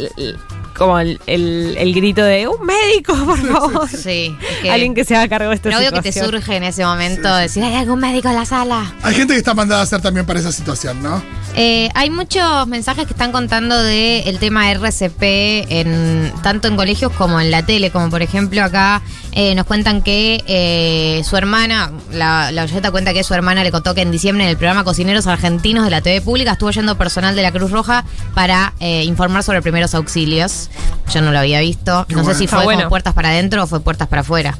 como 0.76 0.99
el, 0.99 1.21
el- 1.26 1.76
el 1.78 1.95
grito 1.95 2.23
de 2.23 2.49
un 2.49 2.64
médico, 2.66 3.14
por 3.25 3.38
favor. 3.38 3.88
Sí, 3.88 4.37
es 4.50 4.57
que- 4.62 4.71
Alguien 4.71 4.95
que 4.95 5.04
se 5.04 5.14
haga 5.16 5.28
cargo 5.28 5.49
de 5.50 5.57
esta 5.57 5.69
Pero 5.69 5.78
obvio 5.78 5.90
que 5.93 6.02
te 6.02 6.12
situación. 6.12 6.40
surge 6.43 6.57
en 6.57 6.64
ese 6.64 6.85
momento 6.85 7.35
decir, 7.35 7.62
¿hay 7.64 7.75
algún 7.75 8.00
médico 8.00 8.28
en 8.28 8.34
la 8.34 8.45
sala? 8.45 8.93
Hay 9.02 9.15
gente 9.15 9.32
que 9.34 9.39
está 9.39 9.54
mandada 9.54 9.80
a 9.80 9.84
hacer 9.84 10.00
también 10.00 10.26
para 10.26 10.41
esa 10.41 10.52
situación, 10.52 11.02
¿no? 11.02 11.23
Eh, 11.56 11.89
hay 11.95 12.10
muchos 12.10 12.67
mensajes 12.67 13.06
que 13.06 13.13
están 13.13 13.30
contando 13.30 13.80
del 13.80 14.26
el 14.26 14.39
tema 14.41 14.71
RCP 14.73 15.23
en, 15.71 16.32
tanto 16.43 16.67
en 16.69 16.75
colegios 16.76 17.13
como 17.13 17.41
en 17.41 17.50
la 17.52 17.65
tele, 17.65 17.91
como 17.91 18.10
por 18.10 18.23
ejemplo 18.23 18.63
acá 18.65 19.02
eh, 19.32 19.54
nos 19.54 19.65
cuentan 19.67 20.02
que 20.02 20.43
eh, 20.49 21.23
su 21.25 21.37
hermana, 21.37 21.93
la, 22.13 22.50
la 22.50 22.65
oyenta 22.65 22.91
cuenta 22.91 23.13
que 23.13 23.23
su 23.23 23.34
hermana 23.34 23.63
le 23.63 23.71
contó 23.71 23.95
que 23.95 24.00
en 24.02 24.10
diciembre 24.10 24.45
en 24.45 24.50
el 24.50 24.56
programa 24.56 24.82
Cocineros 24.82 25.26
Argentinos 25.28 25.84
de 25.84 25.91
la 25.91 26.00
TV 26.00 26.21
pública 26.21 26.52
estuvo 26.52 26.71
yendo 26.73 26.97
personal 26.99 27.37
de 27.37 27.43
la 27.43 27.52
Cruz 27.52 27.71
Roja 27.71 28.04
para 28.34 28.75
eh, 28.80 29.04
informar 29.04 29.45
sobre 29.45 29.63
primeros 29.63 29.95
auxilios. 29.95 30.64
Yo 31.13 31.21
no 31.23 31.33
lo 31.33 31.39
había 31.39 31.61
visto, 31.61 32.07
Qué 32.09 32.15
no 32.15 32.25
sé 32.25 32.35
si 32.35 32.47
fue 32.47 32.59
como 32.59 32.65
bueno. 32.65 32.89
puertas 32.89 33.15
para 33.15 33.31
adentro 33.31 33.63
o 33.63 33.67
fue 33.67 33.81
puertas 33.81 34.09
para 34.09 34.23
afuera. 34.23 34.59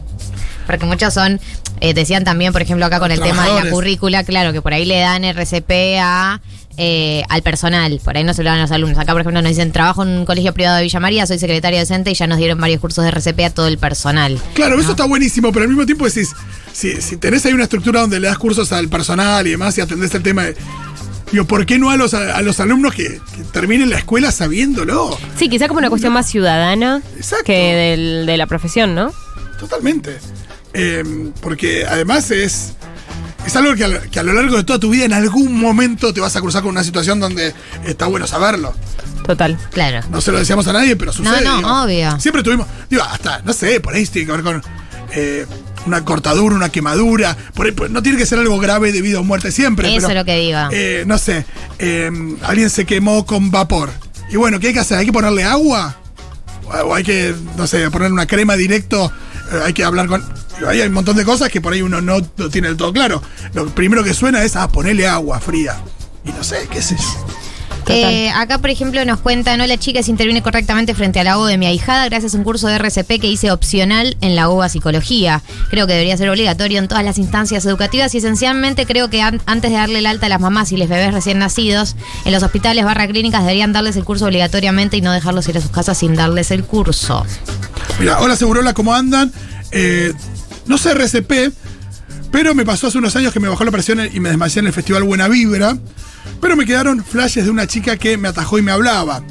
Porque 0.67 0.87
muchos 0.87 1.13
son, 1.13 1.41
eh, 1.81 1.95
decían 1.95 2.25
también, 2.25 2.53
por 2.53 2.63
ejemplo, 2.63 2.87
acá 2.87 2.99
con 2.99 3.11
el 3.11 3.21
tema 3.21 3.47
de 3.47 3.65
la 3.65 3.71
currícula, 3.71 4.25
claro, 4.25 4.53
que 4.53 4.63
por 4.63 4.73
ahí 4.73 4.85
le 4.85 4.99
dan 4.99 5.25
RCP 5.25 5.99
a, 6.01 6.41
eh, 6.77 7.23
al 7.29 7.43
personal, 7.43 8.01
por 8.03 8.17
ahí 8.17 8.25
no 8.25 8.33
se 8.35 8.43
lo 8.43 8.51
dan 8.51 8.61
a 8.61 8.63
los 8.63 8.71
alumnos. 8.71 8.99
Acá, 8.99 9.13
por 9.13 9.21
ejemplo, 9.21 9.43
nos 9.43 9.51
dicen, 9.51 9.73
trabajo 9.73 10.03
en 10.03 10.09
un 10.09 10.25
colegio 10.25 10.55
privado 10.55 10.77
de 10.77 10.83
Villa 10.85 11.01
María, 11.01 11.27
soy 11.27 11.39
secretaria 11.39 11.81
docente 11.81 12.11
y 12.11 12.15
ya 12.15 12.27
nos 12.27 12.39
dieron 12.39 12.59
varios 12.59 12.81
cursos 12.81 13.05
de 13.05 13.11
RCP 13.11 13.41
a 13.45 13.51
todo 13.51 13.69
el 13.69 13.79
personal. 13.79 14.41
Claro, 14.55 14.81
eso 14.81 14.93
está 14.93 15.05
buenísimo, 15.05 15.53
pero 15.53 15.65
al 15.65 15.69
mismo 15.69 15.85
tiempo 15.85 16.07
decís, 16.07 16.35
si, 16.73 17.01
si 17.01 17.17
tenés 17.19 17.45
ahí 17.47 17.53
una 17.53 17.65
estructura 17.65 18.01
donde 18.01 18.19
le 18.19 18.27
das 18.27 18.39
cursos 18.39 18.73
al 18.73 18.89
personal 18.89 19.47
y 19.47 19.51
demás 19.51 19.77
y 19.79 19.83
atendés 19.83 20.15
el 20.15 20.23
tema 20.23 20.45
de. 20.45 20.57
Digo, 21.35 21.47
¿por 21.49 21.67
qué 21.67 21.81
no 21.81 21.91
a 21.91 21.97
los, 21.97 22.15
a, 22.15 22.41
los 22.43 22.61
alumnos 22.61 22.95
que, 22.95 23.21
que 23.35 23.43
terminen 23.53 23.91
la 23.91 23.99
escuela 23.99 24.31
sabiéndolo? 24.31 25.19
Sí, 25.37 25.49
quizá 25.49 25.67
como 25.67 25.79
una 25.79 25.91
cuestión 25.91 26.13
más 26.13 26.29
ciudadana 26.31 27.03
Exacto. 27.17 27.47
que 27.47 27.75
del- 27.75 28.25
de 28.25 28.37
la 28.37 28.47
profesión, 28.47 28.95
¿no? 28.95 29.13
Totalmente. 29.59 30.17
Eh, 30.75 31.03
porque 31.41 31.87
además 31.87 32.31
es. 32.31 32.75
Es 33.45 33.57
algo 33.57 33.75
que 33.75 33.85
a, 33.85 34.01
que 34.03 34.21
a 34.21 34.23
lo 34.23 34.33
largo 34.33 34.57
de 34.57 34.63
toda 34.63 34.79
tu 34.79 34.91
vida 34.91 35.05
en 35.07 35.13
algún 35.13 35.59
momento 35.61 36.15
te 36.15 36.21
vas 36.21 36.37
a 36.37 36.41
cruzar 36.41 36.63
con 36.63 36.71
una 36.71 36.85
situación 36.85 37.19
donde 37.19 37.53
está 37.85 38.07
bueno 38.07 38.29
saberlo. 38.29 38.73
Total. 39.27 39.59
Claro. 39.73 40.07
No 40.11 40.21
se 40.21 40.31
lo 40.31 40.39
decíamos 40.39 40.69
a 40.69 40.73
nadie, 40.73 40.95
pero 40.95 41.13
sucede. 41.13 41.43
no, 41.45 41.57
digo. 41.57 41.83
obvio. 41.83 42.21
Siempre 42.21 42.45
tuvimos, 42.45 42.69
digo, 42.89 43.03
hasta, 43.03 43.43
no 43.43 43.53
sé, 43.53 43.81
por 43.81 43.93
ahí 43.93 44.07
tiene 44.07 44.27
que 44.27 44.33
ver 44.33 44.43
con 44.45 44.63
eh, 45.13 45.47
una 45.87 46.05
cortadura, 46.05 46.55
una 46.57 46.69
quemadura. 46.71 47.37
Por 47.55 47.67
ahí, 47.67 47.73
pues, 47.73 47.91
no 47.91 48.03
tiene 48.03 48.19
que 48.19 48.27
ser 48.27 48.39
algo 48.39 48.59
grave 48.59 48.93
de 48.93 49.03
vida 49.03 49.21
o 49.21 49.25
muerte 49.25 49.53
siempre. 49.53 49.89
Eso 49.89 50.09
pero, 50.09 50.09
es 50.09 50.15
lo 50.17 50.25
que 50.25 50.37
digo. 50.39 50.59
eh, 50.73 51.05
no 51.07 51.19
sé, 51.19 51.45
eh, 51.79 52.11
alguien 52.43 52.71
se 52.71 52.85
quemó 52.85 53.25
con 53.27 53.51
vapor. 53.51 53.91
Y 54.31 54.37
bueno, 54.37 54.59
¿qué 54.61 54.69
hay 54.69 54.73
que 54.75 54.81
hacer? 54.81 54.99
¿Hay 54.99 55.07
que 55.07 55.13
ponerle 55.13 55.45
agua? 55.45 55.97
O- 56.85 56.95
hay 56.95 57.05
que, 57.05 57.35
no 57.57 57.67
sé, 57.67 57.91
ponerle 57.91 58.15
una 58.15 58.27
crema 58.27 58.57
directo. 58.57 59.13
Eh, 59.53 59.61
hay 59.67 59.73
que 59.73 59.85
hablar 59.85 60.07
con. 60.07 60.23
Ahí 60.69 60.81
hay 60.81 60.87
un 60.89 60.95
montón 60.95 61.17
de 61.17 61.25
cosas 61.25 61.51
que 61.51 61.61
por 61.61 61.73
ahí 61.73 61.83
uno 61.83 62.01
no 62.01 62.19
lo 62.37 62.49
tiene 62.49 62.69
del 62.69 62.77
todo 62.77 62.93
claro. 62.93 63.21
Lo 63.55 63.67
primero 63.67 64.03
que 64.05 64.15
suena 64.15 64.43
es, 64.45 64.57
ah, 64.57 64.69
ponerle 64.69 65.07
agua 65.07 65.41
fría. 65.41 65.77
Y 66.25 66.31
no 66.31 66.43
sé, 66.43 66.67
qué 66.71 66.81
sé 66.81 66.97
yo. 66.97 67.27
Eh, 67.89 68.31
acá, 68.31 68.59
por 68.59 68.71
ejemplo, 68.71 69.05
nos 69.05 69.21
cuentan, 69.21 69.61
hola 69.61 69.77
chicas, 69.77 70.09
interviene 70.09 70.43
correctamente 70.43 70.95
frente 70.95 71.21
al 71.21 71.27
ahogo 71.29 71.47
de 71.47 71.59
mi 71.59 71.67
ahijada 71.67 72.07
gracias 72.09 72.35
a 72.35 72.39
un 72.39 72.45
curso 72.45 72.67
de 72.69 72.77
RCP 72.77 73.21
que 73.21 73.27
hice 73.29 73.51
opcional 73.51 74.17
en 74.21 74.35
la 74.37 74.49
UBA 74.49 74.69
Psicología. 74.69 75.43
Creo 75.71 75.87
que 75.87 75.93
debería 75.93 76.17
ser 76.17 76.29
obligatorio 76.31 76.79
en 76.79 76.89
todas 76.89 77.05
las 77.05 77.19
instancias 77.19 77.65
educativas 77.67 78.15
y 78.15 78.19
esencialmente 78.19 78.87
creo 78.87 79.11
que 79.11 79.21
an- 79.23 79.41
antes 79.47 79.71
de 79.71 79.77
darle 79.77 79.99
el 79.99 80.07
alta 80.07 80.27
a 80.27 80.29
las 80.31 80.41
mamás 80.41 80.73
y 80.73 80.77
les 80.77 80.89
bebés 80.89 81.13
recién 81.13 81.39
nacidos, 81.39 81.95
en 82.25 82.33
los 82.33 82.43
hospitales 82.43 82.85
barra 82.85 83.07
clínicas 83.07 83.43
deberían 83.43 83.73
darles 83.73 83.97
el 83.97 84.05
curso 84.05 84.27
obligatoriamente 84.27 84.97
y 84.97 85.01
no 85.03 85.13
dejarlos 85.13 85.47
ir 85.49 85.59
a 85.59 85.61
sus 85.61 85.71
casas 85.71 85.99
sin 85.99 86.15
darles 86.15 86.51
el 86.51 86.65
curso. 86.65 87.25
Mira, 88.01 88.19
hola 88.21 88.35
Segurola, 88.37 88.73
¿cómo 88.73 88.95
andan? 88.95 89.33
Eh, 89.73 90.13
no 90.67 90.79
sé 90.79 90.93
RCP, 90.93 91.53
pero 92.35 92.53
me 92.53 92.65
pasó 92.65 92.89
hace 92.89 92.99
unos 92.99 93.15
años 93.15 93.33
que 93.33 93.39
me 93.39 93.47
bajó 93.47 93.63
la 93.63 93.71
presión 93.71 94.01
y 94.13 94.19
me 94.19 94.29
desmayé 94.29 94.59
en 94.59 94.67
el 94.67 94.73
festival 94.73 95.05
Buena 95.05 95.29
Vibra. 95.29 95.79
Pero 96.41 96.57
me 96.57 96.67
quedaron 96.67 97.05
flashes 97.05 97.45
de 97.45 97.51
una 97.53 97.69
chica 97.69 97.97
que 97.97 98.19
me 98.19 98.27
atajó 98.27 98.59
y 98.59 98.63
me 98.63 98.73
hablaba. 98.73 99.23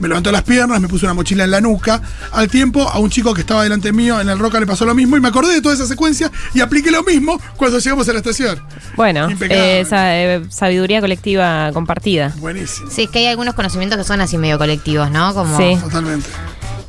Me 0.00 0.08
levantó 0.08 0.32
las 0.32 0.42
piernas, 0.42 0.80
me 0.80 0.88
puso 0.88 1.06
una 1.06 1.14
mochila 1.14 1.44
en 1.44 1.52
la 1.52 1.60
nuca. 1.60 2.02
Al 2.32 2.48
tiempo, 2.48 2.88
a 2.88 2.98
un 2.98 3.08
chico 3.08 3.34
que 3.34 3.42
estaba 3.42 3.62
delante 3.62 3.92
mío 3.92 4.20
en 4.20 4.28
el 4.28 4.36
Roca 4.36 4.58
le 4.58 4.66
pasó 4.66 4.84
lo 4.84 4.96
mismo 4.96 5.16
y 5.16 5.20
me 5.20 5.28
acordé 5.28 5.54
de 5.54 5.62
toda 5.62 5.76
esa 5.76 5.86
secuencia 5.86 6.28
y 6.52 6.60
apliqué 6.60 6.90
lo 6.90 7.04
mismo 7.04 7.40
cuando 7.56 7.78
llegamos 7.78 8.08
a 8.08 8.12
la 8.14 8.18
estación. 8.18 8.60
Bueno, 8.96 9.28
eh, 9.42 9.78
esa 9.82 10.18
eh, 10.18 10.42
sabiduría 10.48 11.00
colectiva 11.00 11.70
compartida. 11.72 12.34
Buenísimo. 12.38 12.90
Sí, 12.90 13.02
es 13.02 13.10
que 13.10 13.20
hay 13.20 13.26
algunos 13.26 13.54
conocimientos 13.54 13.96
que 13.96 14.02
son 14.02 14.20
así 14.22 14.38
medio 14.38 14.58
colectivos, 14.58 15.08
¿no? 15.12 15.34
Como 15.34 15.56
Sí. 15.56 15.78
Totalmente. 15.80 16.28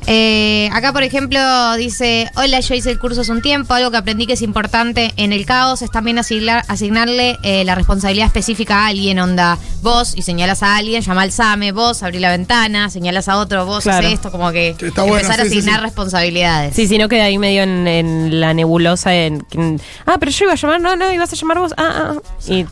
Eh, 0.06 0.68
acá, 0.72 0.92
por 0.92 1.02
ejemplo, 1.02 1.40
dice: 1.76 2.28
Hola, 2.34 2.60
yo 2.60 2.74
hice 2.74 2.90
el 2.90 2.98
curso 2.98 3.20
hace 3.20 3.32
un 3.32 3.42
tiempo. 3.42 3.74
Algo 3.74 3.90
que 3.90 3.96
aprendí 3.96 4.26
que 4.26 4.32
es 4.34 4.42
importante 4.42 5.12
en 5.16 5.32
el 5.32 5.46
caos 5.46 5.82
es 5.82 5.90
también 5.90 6.18
asignar- 6.18 6.64
asignarle 6.68 7.38
eh, 7.42 7.64
la 7.64 7.74
responsabilidad 7.74 8.26
específica 8.26 8.80
a 8.84 8.86
alguien. 8.88 9.18
Onda, 9.18 9.58
vos 9.82 10.14
y 10.16 10.22
señalas 10.22 10.62
a 10.62 10.76
alguien, 10.76 11.02
llama 11.02 11.22
al 11.22 11.32
SAME, 11.32 11.72
vos 11.72 12.02
abrí 12.02 12.18
la 12.18 12.30
ventana, 12.30 12.90
señalas 12.90 13.28
a 13.28 13.38
otro, 13.38 13.64
vos 13.66 13.84
Claro. 13.84 13.98
haces 14.06 14.14
esto. 14.14 14.30
Como 14.32 14.50
que, 14.52 14.74
Que 14.78 14.88
está 14.88 15.02
bueno, 15.02 15.18
empezar 15.18 15.40
a 15.40 15.44
sí, 15.44 15.50
sí, 15.50 15.58
asignar 15.58 15.80
sí. 15.80 15.84
responsabilidades. 15.84 16.74
Sí, 16.74 16.86
si 16.88 16.98
no 16.98 17.08
queda 17.08 17.24
ahí 17.24 17.38
medio 17.38 17.62
en, 17.62 17.86
en 17.86 18.40
la 18.40 18.54
nebulosa. 18.54 19.14
En, 19.14 19.44
en- 19.52 19.80
ah, 20.06 20.16
pero 20.18 20.30
yo 20.32 20.44
iba 20.46 20.52
a 20.52 20.56
llamar, 20.56 20.80
no, 20.80 20.96
no, 20.96 21.12
ibas 21.12 21.32
a 21.32 21.36
llamar 21.36 21.58
vos. 21.58 21.72
Ah, 21.76 21.92
ah, 21.94 22.14
ah. 22.16 22.52
Y 22.52 22.66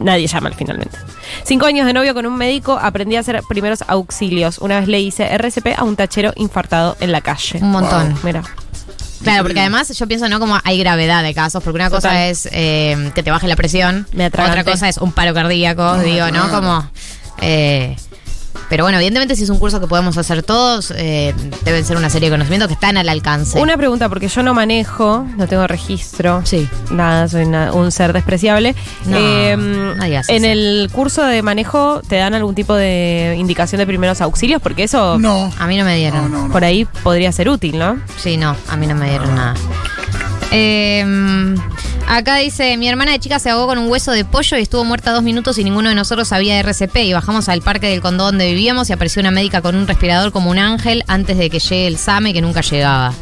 nadie 0.00 0.26
llama 0.26 0.50
finalmente. 0.56 0.98
Cinco 1.44 1.66
años 1.66 1.86
de 1.86 1.92
novio 1.92 2.12
con 2.14 2.26
un 2.26 2.36
médico, 2.36 2.78
aprendí 2.80 3.16
a 3.16 3.20
hacer 3.20 3.40
primeros 3.48 3.84
auxilios. 3.86 4.58
Una 4.58 4.80
vez 4.80 4.88
le 4.88 5.00
hice 5.00 5.24
RCP 5.32 5.78
a 5.78 5.84
un 5.84 5.94
tachero 5.96 6.32
infartado 6.36 6.96
en 7.00 7.12
la 7.12 7.20
calle. 7.20 7.58
Un 7.62 7.70
montón. 7.70 8.14
Mira. 8.22 8.42
Claro, 9.22 9.42
porque 9.42 9.60
además 9.60 9.88
yo 9.96 10.06
pienso, 10.08 10.28
¿no? 10.28 10.40
Como 10.40 10.58
hay 10.64 10.78
gravedad 10.78 11.22
de 11.22 11.34
casos, 11.34 11.62
porque 11.62 11.76
una 11.76 11.90
cosa 11.90 12.08
Total. 12.08 12.30
es 12.30 12.48
eh, 12.52 13.12
que 13.14 13.22
te 13.22 13.30
baje 13.30 13.46
la 13.48 13.56
presión, 13.56 14.06
Me 14.12 14.26
otra 14.26 14.64
cosa 14.64 14.88
es 14.88 14.96
un 14.96 15.12
paro 15.12 15.34
cardíaco, 15.34 15.82
No, 15.82 15.98
digo, 16.02 16.26
¿no? 16.30 16.48
claro. 16.48 16.50
Como. 16.50 16.90
eh, 17.42 17.96
pero 18.68 18.84
bueno, 18.84 18.98
evidentemente 18.98 19.34
si 19.36 19.44
es 19.44 19.50
un 19.50 19.58
curso 19.58 19.80
que 19.80 19.86
podemos 19.86 20.16
hacer 20.18 20.42
todos, 20.42 20.92
eh, 20.96 21.34
deben 21.64 21.84
ser 21.84 21.96
una 21.96 22.08
serie 22.10 22.28
de 22.28 22.34
conocimientos 22.34 22.68
que 22.68 22.74
están 22.74 22.96
al 22.96 23.08
alcance. 23.08 23.58
Una 23.60 23.76
pregunta, 23.76 24.08
porque 24.08 24.28
yo 24.28 24.42
no 24.42 24.54
manejo, 24.54 25.26
no 25.36 25.46
tengo 25.48 25.66
registro. 25.66 26.42
Sí. 26.44 26.68
Nada, 26.90 27.28
soy 27.28 27.44
una- 27.44 27.72
un 27.72 27.90
ser 27.92 28.12
despreciable. 28.12 28.74
No, 29.06 29.16
Em, 29.16 29.96
no 29.96 30.04
digas 30.04 30.28
en 30.28 30.44
eso. 30.44 30.52
el 30.52 30.90
curso 30.92 31.24
de 31.24 31.42
manejo, 31.42 32.00
¿te 32.08 32.16
dan 32.16 32.34
algún 32.34 32.54
tipo 32.54 32.74
de 32.74 33.36
indicación 33.38 33.78
de 33.78 33.86
primeros 33.86 34.20
auxilios? 34.20 34.60
Porque 34.62 34.84
eso 34.84 35.18
No. 35.18 35.50
A 35.58 35.66
mí 35.66 35.76
no 35.76 35.84
me 35.84 35.96
dieron. 35.96 36.22
No, 36.22 36.28
no, 36.40 36.46
no. 36.48 36.52
por 36.52 36.64
ahí 36.64 36.84
podría 37.02 37.32
ser 37.32 37.48
útil, 37.48 37.78
¿no? 37.78 37.98
Sí, 38.16 38.36
no, 38.36 38.56
a 38.68 38.76
mí 38.76 38.86
no 38.86 38.94
me 38.94 39.08
dieron 39.08 39.34
nada. 39.34 39.54
Eh, 40.52 41.04
acá 42.18 42.36
dice, 42.36 42.76
mi 42.76 42.88
hermana 42.88 43.12
de 43.12 43.18
chica 43.20 43.38
se 43.38 43.50
ahogó 43.50 43.66
con 43.68 43.78
un 43.78 43.88
hueso 43.90 44.12
de 44.12 44.24
pollo 44.24 44.56
y 44.58 44.62
estuvo 44.62 44.84
muerta 44.84 45.12
dos 45.12 45.22
minutos 45.22 45.58
y 45.58 45.64
ninguno 45.64 45.88
de 45.88 45.94
nosotros 45.94 46.28
sabía 46.28 46.54
de 46.54 46.60
RCP 46.60 46.96
y 47.04 47.12
bajamos 47.12 47.48
al 47.48 47.62
parque 47.62 47.88
del 47.88 48.00
condado 48.00 48.30
donde 48.30 48.46
vivíamos 48.50 48.90
y 48.90 48.92
apareció 48.92 49.20
una 49.20 49.30
médica 49.30 49.62
con 49.62 49.74
un 49.76 49.86
respirador 49.86 50.32
como 50.32 50.50
un 50.50 50.58
ángel 50.58 51.04
antes 51.06 51.38
de 51.38 51.48
que 51.50 51.58
llegue 51.58 51.86
el 51.86 51.96
SAME 51.98 52.32
que 52.32 52.40
nunca 52.42 52.60
llegaba. 52.62 53.12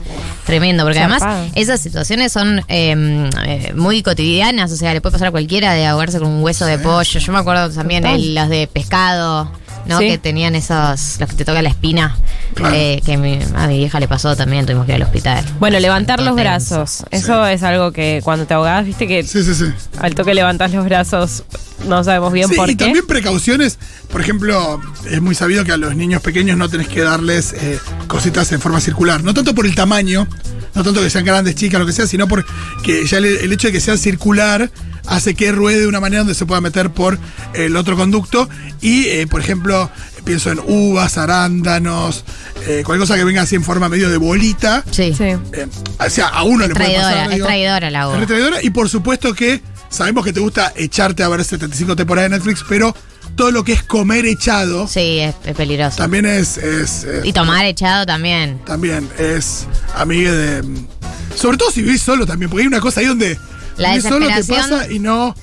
Tremendo, 0.47 0.85
porque 0.85 0.99
además 1.01 1.23
esas 1.55 1.81
situaciones 1.81 2.33
son 2.33 2.61
eh, 2.69 3.29
eh, 3.45 3.73
muy 3.77 4.03
cotidianas, 4.03 4.73
o 4.73 4.77
sea, 4.77 4.95
le 4.95 5.01
puede 5.03 5.13
pasar 5.13 5.29
a 5.29 5.31
cualquiera 5.31 5.75
de 5.75 5.87
ahogarse 5.87 6.19
con 6.19 6.29
un 6.29 6.43
hueso 6.43 6.65
de 6.65 6.79
pollo. 6.79 7.21
Yo 7.21 7.33
me 7.33 7.39
acuerdo 7.39 7.71
también 7.71 8.07
el- 8.07 8.35
los 8.35 8.49
de 8.49 8.67
pescado, 8.67 9.53
¿no? 9.89 9.99
Sí. 9.99 10.09
Que 10.09 10.19
tenían 10.19 10.55
esos, 10.55 11.17
los 11.19 11.29
que 11.29 11.35
te 11.37 11.45
toca 11.45 11.61
la 11.63 11.69
espina, 11.71 12.17
Claro. 12.55 12.75
eh, 12.77 13.03
que 13.05 13.17
mi- 13.17 13.41
a 13.57 13.67
mi 13.67 13.79
vieja 13.79 13.99
le 13.99 14.07
pasó 14.09 14.37
también, 14.37 14.65
tuvimos 14.67 14.87
que 14.87 14.93
ir 14.93 14.97
al 14.97 15.03
hospital. 15.03 15.45
Bueno, 15.59 15.79
levantar 15.81 16.19
los 16.21 16.37
Tenso. 16.37 16.41
brazos. 16.41 17.05
Eso 17.11 17.47
es 17.47 17.63
algo 17.63 17.91
que 17.93 18.21
cuando 18.23 18.47
te 18.47 18.55
ahogás, 18.55 18.85
viste 18.85 19.09
que 19.09 19.23
Sí, 19.25 19.43
sí, 19.43 19.55
sí. 19.55 19.65
al 19.99 20.15
toque 20.15 20.35
levantas 20.35 20.73
los 20.73 20.85
brazos, 20.85 21.45
no 21.87 22.05
sabemos 22.05 22.33
bien 22.33 22.49
Sí, 22.49 22.55
por 22.57 22.69
y 22.71 22.77
qué. 22.77 22.85
también 22.85 23.07
precauciones. 23.07 23.79
Por 24.13 24.21
ejemplo, 24.21 24.81
es 25.11 25.21
muy 25.21 25.35
sabido 25.35 25.65
que 25.65 25.73
a 25.73 25.77
los 25.77 25.95
niños 25.97 26.23
pequeños 26.23 26.57
no 26.57 26.69
tenés 26.69 26.89
que 26.89 27.01
darles 27.03 27.53
eh, 27.55 27.79
cositas 28.07 28.51
en 28.53 28.61
forma 28.61 28.81
circular. 28.81 29.23
No 29.23 29.35
tanto 29.35 29.55
por 29.55 29.67
el 29.67 29.75
tamaño, 29.75 30.27
no 30.75 30.83
tanto 30.85 31.01
que 31.01 31.11
sean 31.11 31.25
grandes, 31.25 31.55
chicas, 31.55 31.79
lo 31.81 31.87
que 31.87 31.93
sea, 31.93 32.07
sino 32.07 32.27
porque 32.29 33.07
ya 33.07 33.19
el, 33.19 33.25
el 33.27 33.53
hecho 33.53 33.69
de 33.69 33.73
que 33.73 33.81
sea 33.81 33.97
circular 33.97 34.71
hace 35.09 35.35
que 35.35 35.51
ruede 35.53 35.81
de 35.81 35.87
una 35.87 36.01
manera 36.01 36.21
donde 36.21 36.35
se 36.35 36.47
pueda 36.47 36.61
meter 36.61 36.91
por 36.91 37.19
el 37.55 37.77
otro 37.77 37.97
conducto. 37.97 38.49
Y, 38.81 39.07
eh, 39.07 39.27
por 39.27 39.41
ejemplo, 39.41 39.91
pienso 40.25 40.51
en 40.53 40.61
uvas, 40.67 41.19
arándanos, 41.19 42.25
eh, 42.67 42.83
cualquier 42.85 43.01
cosa 43.01 43.17
que 43.17 43.25
venga 43.25 43.43
así 43.43 43.55
en 43.57 43.65
forma 43.65 43.89
medio 43.89 44.11
de 44.11 44.17
bolita. 44.19 44.85
Sí. 44.91 45.13
Sí. 45.17 45.25
Eh, 45.25 45.67
o 45.99 46.11
sea, 46.11 46.29
a 46.29 46.43
uno 46.45 46.67
le 46.67 46.75
puede 46.75 46.87
Traidora, 46.91 47.09
pasar. 47.11 47.29
es 47.29 47.35
digo. 47.35 47.47
traidora 47.47 47.91
la 47.91 48.01
Es 48.03 48.07
uva. 48.09 48.17
re 48.19 48.27
traidora 48.27 48.63
y 48.63 48.71
por 48.71 48.89
supuesto 48.89 49.35
que 49.35 49.63
sabemos 49.89 50.25
que 50.25 50.33
te 50.33 50.41
gusta 50.41 50.73
echarte 50.77 51.23
a 51.23 51.29
ver 51.29 51.43
75 51.45 51.97
temporadas 51.97 52.31
de 52.31 52.37
Netflix, 52.37 52.65
pero 52.69 52.95
todo 53.37 53.51
lo 53.53 53.63
que 53.65 53.73
es 53.73 53.83
comer 53.85 54.27
echado 54.27 54.87
Sí, 54.89 55.21
es, 55.21 55.35
es 55.45 55.55
peligroso. 55.57 55.97
también 55.97 56.27
es, 56.27 56.59
es, 56.59 57.07
Y 57.25 57.33
tomar 57.33 57.65
echado 57.67 58.05
también. 58.05 58.59
también 58.67 59.09
es 59.19 59.67
amiga 59.95 60.33
de 60.33 60.63
sobre 61.37 61.57
todo 61.57 61.71
si 61.71 61.83
vivís 61.83 62.03
solo 62.03 62.27
también, 62.27 62.51
porque 62.51 62.63
hay 62.63 62.67
una 62.67 62.81
cosa 62.81 62.99
ahí 63.01 63.07
donde 63.07 63.39
La 63.79 63.91
vivís 63.91 64.05
solo 64.05 64.27
te 64.27 64.35
desesperación. 64.35 64.81
pasa 64.81 64.93
y 64.93 64.99
no 64.99 65.35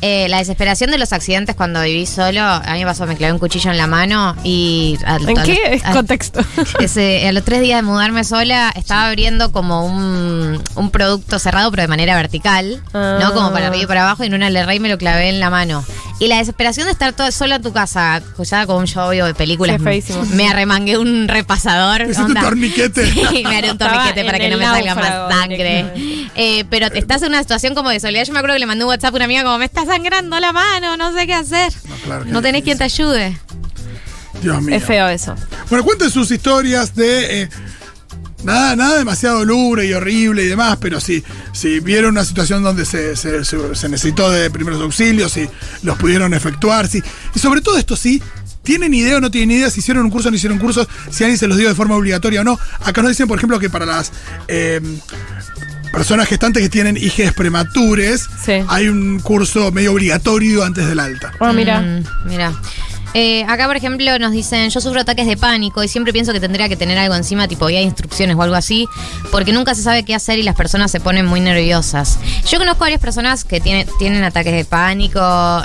Eh, 0.00 0.28
la 0.28 0.38
desesperación 0.38 0.92
de 0.92 0.98
los 0.98 1.12
accidentes 1.12 1.56
cuando 1.56 1.82
vivís 1.82 2.08
solo, 2.10 2.40
a 2.40 2.62
mí 2.74 2.78
me 2.78 2.84
pasó, 2.84 3.04
me 3.06 3.16
clavé 3.16 3.32
un 3.32 3.40
cuchillo 3.40 3.70
en 3.72 3.78
la 3.78 3.88
mano 3.88 4.36
y... 4.44 4.96
al- 5.04 5.28
¿En 5.28 5.38
a 5.38 5.42
qué 5.42 5.58
los- 5.72 5.84
a- 5.84 5.90
contexto? 5.92 6.40
Ese, 6.80 7.26
a 7.26 7.32
los 7.32 7.42
tres 7.44 7.60
días 7.62 7.78
de 7.78 7.82
mudarme 7.82 8.22
sola, 8.22 8.72
estaba 8.76 9.08
abriendo 9.08 9.50
como 9.50 9.84
un, 9.84 10.62
un 10.76 10.90
producto 10.90 11.40
cerrado, 11.40 11.70
pero 11.72 11.82
de 11.82 11.88
manera 11.88 12.14
vertical, 12.14 12.80
Ah. 12.94 13.18
¿no? 13.20 13.34
Como 13.34 13.52
para 13.52 13.66
arriba 13.68 13.82
y 13.82 13.86
para 13.86 14.02
abajo, 14.02 14.22
y 14.22 14.28
en 14.28 14.34
una 14.34 14.50
le 14.50 14.60
erré 14.60 14.76
y 14.76 14.80
me 14.80 14.88
lo 14.88 14.98
clavé 14.98 15.30
en 15.30 15.40
la 15.40 15.50
mano. 15.50 15.84
Y 16.20 16.26
la 16.28 16.38
desesperación 16.38 16.86
de 16.86 16.92
estar 16.92 17.12
toda 17.12 17.30
sola 17.30 17.56
en 17.56 17.62
tu 17.62 17.72
casa, 17.72 18.20
ya 18.42 18.66
con 18.66 18.76
un 18.76 18.86
show 18.86 19.08
obvio 19.08 19.26
de 19.26 19.34
películas. 19.34 19.76
Sí, 19.78 19.82
feísimo. 19.84 20.24
Me 20.32 20.48
arremangué 20.48 20.98
un 20.98 21.28
repasador. 21.28 22.02
Hiciste 22.02 22.22
un 22.22 22.34
torniquete. 22.34 23.06
Sí, 23.12 23.44
me 23.44 23.56
haré 23.56 23.70
un 23.70 23.78
torniquete 23.78 24.24
para 24.24 24.38
que 24.38 24.48
no 24.50 24.56
me 24.58 24.64
salga 24.64 24.94
náufrago 24.96 25.28
más 25.28 25.38
sangre. 25.38 25.86
Eh, 26.34 26.64
pero 26.70 26.86
estás 26.86 27.22
en 27.22 27.28
una 27.28 27.40
situación 27.42 27.74
como 27.76 27.90
de 27.90 28.00
soledad. 28.00 28.24
Yo 28.24 28.32
me 28.32 28.40
acuerdo 28.40 28.54
que 28.56 28.60
le 28.60 28.66
mandé 28.66 28.84
un 28.84 28.88
WhatsApp 28.90 29.12
a 29.14 29.16
una 29.16 29.24
amiga 29.26 29.44
como, 29.44 29.58
me 29.58 29.64
está 29.66 29.84
sangrando 29.88 30.38
la 30.38 30.52
mano, 30.52 30.96
no 30.96 31.12
sé 31.12 31.26
qué 31.26 31.34
hacer. 31.34 31.72
No, 31.88 31.96
claro 32.04 32.24
que 32.24 32.30
No 32.30 32.40
tenés 32.42 32.62
quien 32.62 32.78
te 32.78 32.84
ayude. 32.84 33.36
Dios 34.42 34.62
mío. 34.62 34.76
es 34.76 34.84
feo 34.84 35.08
eso. 35.08 35.34
Bueno, 35.68 35.84
cuenten 35.84 36.10
sus 36.10 36.30
historias 36.30 36.94
de 36.94 37.42
eh, 37.42 37.48
nada, 38.44 38.76
nada 38.76 38.98
demasiado 38.98 39.44
lúgubre 39.44 39.84
y 39.86 39.92
horrible 39.92 40.44
y 40.44 40.46
demás, 40.46 40.78
pero 40.80 41.00
si, 41.00 41.24
si 41.52 41.80
vieron 41.80 42.12
una 42.12 42.24
situación 42.24 42.62
donde 42.62 42.84
se, 42.84 43.16
se- 43.16 43.44
se- 43.44 43.74
se 43.74 43.88
necesitó 43.88 44.30
de 44.30 44.48
primeros 44.50 44.80
auxilios, 44.80 45.32
si 45.32 45.48
los 45.82 45.98
pudieron 45.98 46.34
efectuar, 46.34 46.86
si, 46.86 47.02
y 47.34 47.38
sobre 47.40 47.60
todo 47.62 47.76
esto, 47.78 47.96
si 47.96 48.22
tienen 48.62 48.94
idea 48.94 49.16
o 49.16 49.20
no 49.20 49.30
tienen 49.30 49.56
idea, 49.56 49.70
si 49.70 49.80
hicieron 49.80 50.04
un 50.04 50.10
curso 50.10 50.28
o 50.28 50.30
no 50.30 50.36
hicieron 50.36 50.58
un 50.58 50.64
curso, 50.64 50.86
si 51.10 51.24
alguien 51.24 51.38
se 51.38 51.48
los 51.48 51.56
dio 51.58 51.68
de 51.68 51.74
forma 51.74 51.96
obligatoria 51.96 52.42
o 52.42 52.44
no. 52.44 52.60
Acá 52.84 53.00
nos 53.02 53.10
dicen, 53.10 53.26
por 53.26 53.38
ejemplo, 53.38 53.58
que 53.58 53.70
para 53.70 53.86
las 53.86 54.12
eh, 54.46 54.80
personas 55.90 56.28
gestantes 56.28 56.62
que 56.62 56.68
tienen 56.68 56.96
hijes 56.96 57.32
prematures, 57.32 58.26
Sí. 58.44 58.52
hay 58.68 58.88
un 58.88 59.20
curso 59.20 59.70
medio 59.72 59.92
obligatorio 59.92 60.64
antes 60.64 60.86
del 60.86 61.00
alta. 61.00 61.32
Ah, 61.40 61.52
mira. 61.52 61.80
Mm, 61.80 62.04
mira. 62.26 62.52
Eh, 63.14 63.44
acá, 63.48 63.66
por 63.66 63.76
ejemplo, 63.76 64.18
nos 64.18 64.32
dicen, 64.32 64.68
yo 64.70 64.80
sufro 64.80 65.00
ataques 65.00 65.26
de 65.26 65.36
pánico 65.36 65.82
y 65.82 65.88
siempre 65.88 66.12
pienso 66.12 66.32
que 66.32 66.40
tendría 66.40 66.68
que 66.68 66.76
tener 66.76 66.98
algo 66.98 67.14
encima, 67.14 67.48
tipo 67.48 67.66
guía 67.66 67.80
instrucciones 67.80 68.36
o 68.36 68.42
algo 68.42 68.54
así, 68.54 68.86
porque 69.30 69.52
nunca 69.52 69.74
se 69.74 69.82
sabe 69.82 70.04
qué 70.04 70.14
hacer 70.14 70.38
y 70.38 70.42
las 70.42 70.54
personas 70.54 70.90
se 70.90 71.00
ponen 71.00 71.26
muy 71.26 71.40
nerviosas. 71.40 72.18
Yo 72.46 72.58
conozco 72.58 72.80
varias 72.80 73.00
personas 73.00 73.44
que 73.44 73.60
tienen, 73.60 73.86
tienen 73.98 74.22
ataques 74.24 74.52
de 74.52 74.64
pánico, 74.64 75.20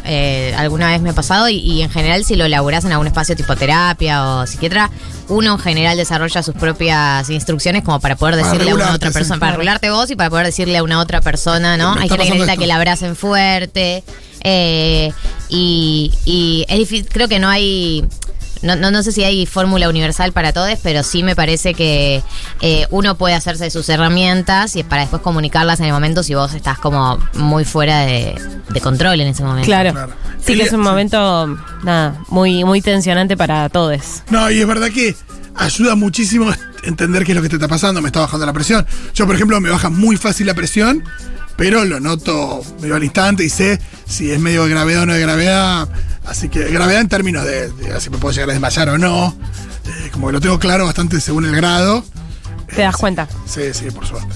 eh, 0.06 0.53
alguna 0.58 0.88
vez 0.88 1.01
me 1.01 1.10
ha 1.10 1.13
pasado, 1.13 1.49
y, 1.49 1.58
y 1.58 1.82
en 1.82 1.89
general 1.89 2.23
si 2.23 2.36
lo 2.36 2.47
laburás 2.47 2.86
en 2.86 2.93
algún 2.93 3.08
espacio 3.08 3.36
tipo 3.36 3.56
terapia 3.56 4.23
o 4.25 4.47
psiquiatra, 4.47 4.89
uno 5.27 5.53
en 5.53 5.60
general 5.60 5.97
desarrolla 5.97 6.43
sus 6.43 6.56
propias 6.56 7.29
instrucciones 7.29 7.84
como 7.84 7.99
para 7.99 8.15
poder 8.15 8.36
Para 8.36 8.51
decirle 8.51 8.71
a 8.71 8.75
una 8.75 8.93
otra 8.93 9.10
sí, 9.10 9.13
persona, 9.13 9.39
para 9.39 9.53
regularte 9.53 9.89
vos 9.89 10.10
y 10.10 10.15
para 10.15 10.29
poder 10.29 10.45
decirle 10.47 10.77
a 10.77 10.84
una 10.84 10.99
otra 10.99 11.21
persona, 11.21 11.77
¿no? 11.77 11.95
Me 11.95 12.03
Hay 12.03 12.10
gente 12.10 12.23
que 12.25 12.29
necesita 12.32 12.53
esto. 12.53 12.62
que 12.62 12.67
la 12.67 12.75
abracen 12.75 13.15
fuerte. 13.15 14.03
Eh, 14.43 15.12
y, 15.49 16.12
y 16.25 16.65
es 16.67 16.77
difícil, 16.79 17.08
creo 17.12 17.27
que 17.27 17.39
no 17.39 17.49
hay. 17.49 18.06
No, 18.62 18.77
no, 18.77 18.91
no 18.91 19.03
sé 19.03 19.12
si 19.12 19.25
hay 19.25 19.45
fórmula 19.45 19.89
universal 19.89 20.32
para 20.32 20.53
todos, 20.53 20.69
pero 20.82 21.03
sí 21.03 21.21
me 21.21 21.36
parece 21.36 21.73
que 21.73 22.23
eh, 22.62 22.88
uno 22.91 23.15
puede 23.17 23.36
hacerse 23.36 23.65
de 23.65 23.71
sus 23.71 23.89
herramientas 23.89 24.77
y 24.77 24.79
es 24.79 24.86
para 24.86 25.01
después 25.01 25.21
comunicarlas 25.21 25.82
en 25.82 25.88
el 25.88 25.91
momento 25.91 26.23
si 26.23 26.34
vos 26.34 26.53
estás 26.53 26.79
como 26.79 27.19
muy 27.34 27.65
fuera 27.65 27.99
de, 28.06 28.36
de 28.69 28.79
control 28.79 29.19
en 29.19 29.27
ese 29.27 29.43
momento. 29.43 29.65
Claro. 29.65 29.91
Claro. 29.91 30.13
Sí 30.45 30.56
que 30.56 30.63
es 30.63 30.71
un 30.71 30.79
Sí. 30.82 30.89
momento, 30.89 31.58
nada, 31.84 32.15
muy, 32.29 32.63
muy 32.63 32.82
tensionante 32.82 33.36
para 33.36 33.67
todos. 33.67 34.23
No, 34.29 34.49
y 34.49 34.62
es 34.62 34.67
verdad 34.67 34.88
que 34.91 35.13
ayuda 35.56 35.95
muchísimo 35.95 36.49
entender 36.84 37.25
qué 37.25 37.34
es 37.34 37.36
lo 37.36 37.41
que 37.41 37.49
te 37.49 37.56
está 37.58 37.67
pasando, 37.67 38.01
me 38.01 38.08
está 38.08 38.21
bajando 38.21 38.45
la 38.45 38.53
presión. 38.53 38.86
Yo, 39.13 39.25
por 39.25 39.36
ejemplo, 39.36 39.60
me 39.60 39.71
baja 39.71 39.89
muy 39.89 40.15
fácil 40.15 40.47
la 40.47 40.53
presión, 40.53 41.03
pero 41.56 41.86
lo 41.86 42.00
noto 42.00 42.62
medio 42.82 42.96
al 42.96 43.04
instante 43.04 43.44
y 43.44 43.50
sé 43.50 43.80
si 44.08 44.32
es 44.32 44.39
medio 44.39 44.63
de 44.63 44.70
gravedad 44.70 45.04
o 45.04 45.06
no 45.06 45.13
de 45.13 45.22
gravedad. 45.22 45.88
Así 46.26 46.50
que 46.50 46.70
gravedad 46.70 47.02
en 47.02 47.10
términos 47.10 47.46
de, 47.46 47.70
de 47.70 48.02
si 48.02 48.10
me 48.10 48.18
puedo 48.18 48.34
llegar 48.34 48.50
a 48.50 48.54
desmayar 48.54 48.89
o 48.89 48.98
no. 48.98 49.36
Eh, 49.86 50.10
como 50.12 50.28
que 50.28 50.34
lo 50.34 50.42
tengo 50.42 50.60
claro 50.60 50.86
bastante 50.86 51.20
según 51.20 51.46
el 51.46 51.56
grado. 51.56 52.04
¿Te 52.74 52.82
das 52.82 52.98
cuenta? 52.98 53.28
Sí, 53.46 53.74
sí, 53.74 53.92
por 53.92 54.06
suerte. 54.06 54.34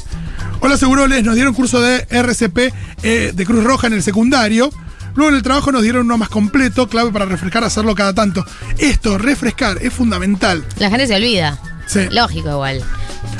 Hola, 0.59 0.77
Seguroles. 0.77 1.23
Nos 1.23 1.35
dieron 1.35 1.53
curso 1.53 1.81
de 1.81 2.05
RCP 2.09 2.73
eh, 3.03 3.31
de 3.33 3.45
Cruz 3.45 3.63
Roja 3.63 3.87
en 3.87 3.93
el 3.93 4.03
secundario. 4.03 4.69
Luego 5.15 5.29
en 5.29 5.35
el 5.35 5.43
trabajo 5.43 5.71
nos 5.71 5.81
dieron 5.81 6.05
uno 6.05 6.17
más 6.17 6.29
completo, 6.29 6.87
clave 6.87 7.11
para 7.11 7.25
refrescar, 7.25 7.63
hacerlo 7.63 7.95
cada 7.95 8.13
tanto. 8.13 8.45
Esto, 8.77 9.17
refrescar, 9.17 9.79
es 9.81 9.91
fundamental. 9.91 10.63
La 10.77 10.89
gente 10.89 11.07
se 11.07 11.15
olvida. 11.15 11.59
Sí. 11.87 12.07
Lógico 12.11 12.49
igual. 12.51 12.83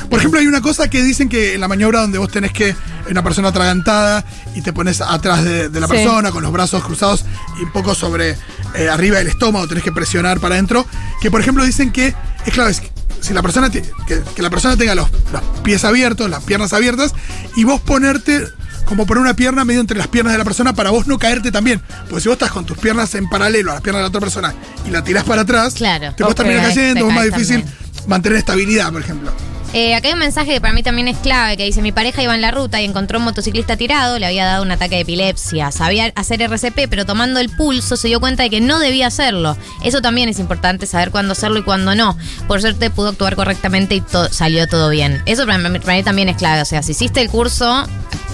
Por 0.08 0.18
ejemplo, 0.18 0.40
hay 0.40 0.46
una 0.46 0.60
cosa 0.62 0.88
que 0.88 1.02
dicen 1.02 1.28
que 1.28 1.54
en 1.54 1.60
la 1.60 1.68
maniobra 1.68 2.00
donde 2.00 2.18
vos 2.18 2.30
tenés 2.30 2.52
que 2.52 2.74
una 3.10 3.22
persona 3.22 3.48
atragantada 3.48 4.24
y 4.54 4.62
te 4.62 4.72
pones 4.72 5.00
atrás 5.00 5.44
de, 5.44 5.68
de 5.68 5.80
la 5.80 5.86
Sí. 5.86 5.94
persona 5.94 6.30
con 6.30 6.42
los 6.42 6.52
brazos 6.52 6.82
cruzados 6.84 7.24
y 7.60 7.64
un 7.64 7.72
poco 7.72 7.94
sobre 7.94 8.36
eh, 8.74 8.88
arriba 8.90 9.18
del 9.18 9.28
estómago, 9.28 9.66
tenés 9.68 9.84
que 9.84 9.92
presionar 9.92 10.40
para 10.40 10.54
adentro. 10.54 10.86
Que 11.20 11.30
por 11.30 11.40
ejemplo 11.40 11.64
dicen 11.64 11.90
que 11.92 12.14
es 12.46 12.52
clave 12.54 12.70
es 12.70 12.80
que 12.80 12.90
si 13.20 13.32
la 13.34 13.42
persona 13.42 13.68
que, 13.70 13.82
que 14.06 14.42
la 14.42 14.48
persona 14.50 14.76
tenga 14.76 14.94
los, 14.94 15.08
los 15.32 15.42
pies 15.64 15.84
abiertos, 15.84 16.30
las 16.30 16.42
piernas 16.44 16.72
abiertas, 16.72 17.12
y 17.56 17.64
vos 17.64 17.80
ponerte 17.80 18.46
como 18.84 19.04
poner 19.06 19.20
una 19.22 19.34
pierna 19.34 19.64
medio 19.66 19.80
entre 19.80 19.98
las 19.98 20.06
piernas 20.06 20.32
de 20.32 20.38
la 20.38 20.44
persona 20.44 20.72
para 20.74 20.88
vos 20.90 21.06
no 21.06 21.18
caerte 21.18 21.50
también. 21.52 21.82
Porque 22.08 22.22
si 22.22 22.28
vos 22.28 22.36
estás 22.36 22.52
con 22.52 22.64
tus 22.64 22.78
piernas 22.78 23.14
en 23.14 23.28
paralelo 23.28 23.70
a 23.72 23.74
las 23.74 23.82
piernas 23.82 23.98
de 24.00 24.02
la 24.04 24.08
otra 24.08 24.20
persona 24.20 24.54
y 24.86 24.90
la 24.90 25.04
tirás 25.04 25.24
para 25.24 25.42
atrás, 25.42 25.74
Claro. 25.74 26.14
te 26.16 26.22
puedes 26.24 26.36
terminar 26.36 26.62
Te 26.62 26.68
cayendo, 26.68 27.08
es 27.08 27.14
más 27.14 27.24
difícil 27.24 27.62
también. 27.62 27.78
mantener 28.06 28.38
estabilidad, 28.38 28.90
por 28.92 29.02
ejemplo. 29.02 29.32
Eh, 29.74 29.94
acá 29.94 30.08
hay 30.08 30.14
un 30.14 30.20
mensaje 30.20 30.50
que 30.54 30.60
para 30.62 30.72
mí 30.72 30.82
también 30.82 31.08
es 31.08 31.18
clave, 31.18 31.56
que 31.58 31.64
dice, 31.64 31.82
mi 31.82 31.92
pareja 31.92 32.22
iba 32.22 32.34
en 32.34 32.40
la 32.40 32.50
ruta 32.50 32.80
y 32.80 32.86
encontró 32.86 33.18
un 33.18 33.26
motociclista 33.26 33.76
tirado, 33.76 34.18
le 34.18 34.24
había 34.26 34.46
dado 34.46 34.62
un 34.62 34.70
ataque 34.70 34.94
de 34.94 35.00
epilepsia, 35.02 35.70
sabía 35.72 36.10
hacer 36.16 36.40
RCP, 36.40 36.88
pero 36.88 37.04
tomando 37.04 37.38
el 37.38 37.50
pulso 37.50 37.96
se 37.98 38.08
dio 38.08 38.18
cuenta 38.18 38.42
de 38.44 38.50
que 38.50 38.60
no 38.62 38.78
debía 38.78 39.08
hacerlo. 39.08 39.56
Eso 39.84 40.00
también 40.00 40.30
es 40.30 40.38
importante, 40.38 40.86
saber 40.86 41.10
cuándo 41.10 41.32
hacerlo 41.32 41.58
y 41.58 41.62
cuándo 41.64 41.94
no. 41.94 42.16
Por 42.46 42.62
suerte 42.62 42.88
pudo 42.90 43.08
actuar 43.10 43.36
correctamente 43.36 43.94
y 43.94 44.00
to- 44.00 44.32
salió 44.32 44.66
todo 44.68 44.88
bien. 44.88 45.22
Eso 45.26 45.44
para 45.44 45.58
mí, 45.58 45.78
para 45.80 45.94
mí 45.98 46.02
también 46.02 46.30
es 46.30 46.36
clave, 46.38 46.62
o 46.62 46.64
sea, 46.64 46.82
si 46.82 46.92
hiciste 46.92 47.20
el 47.20 47.28
curso, 47.28 47.86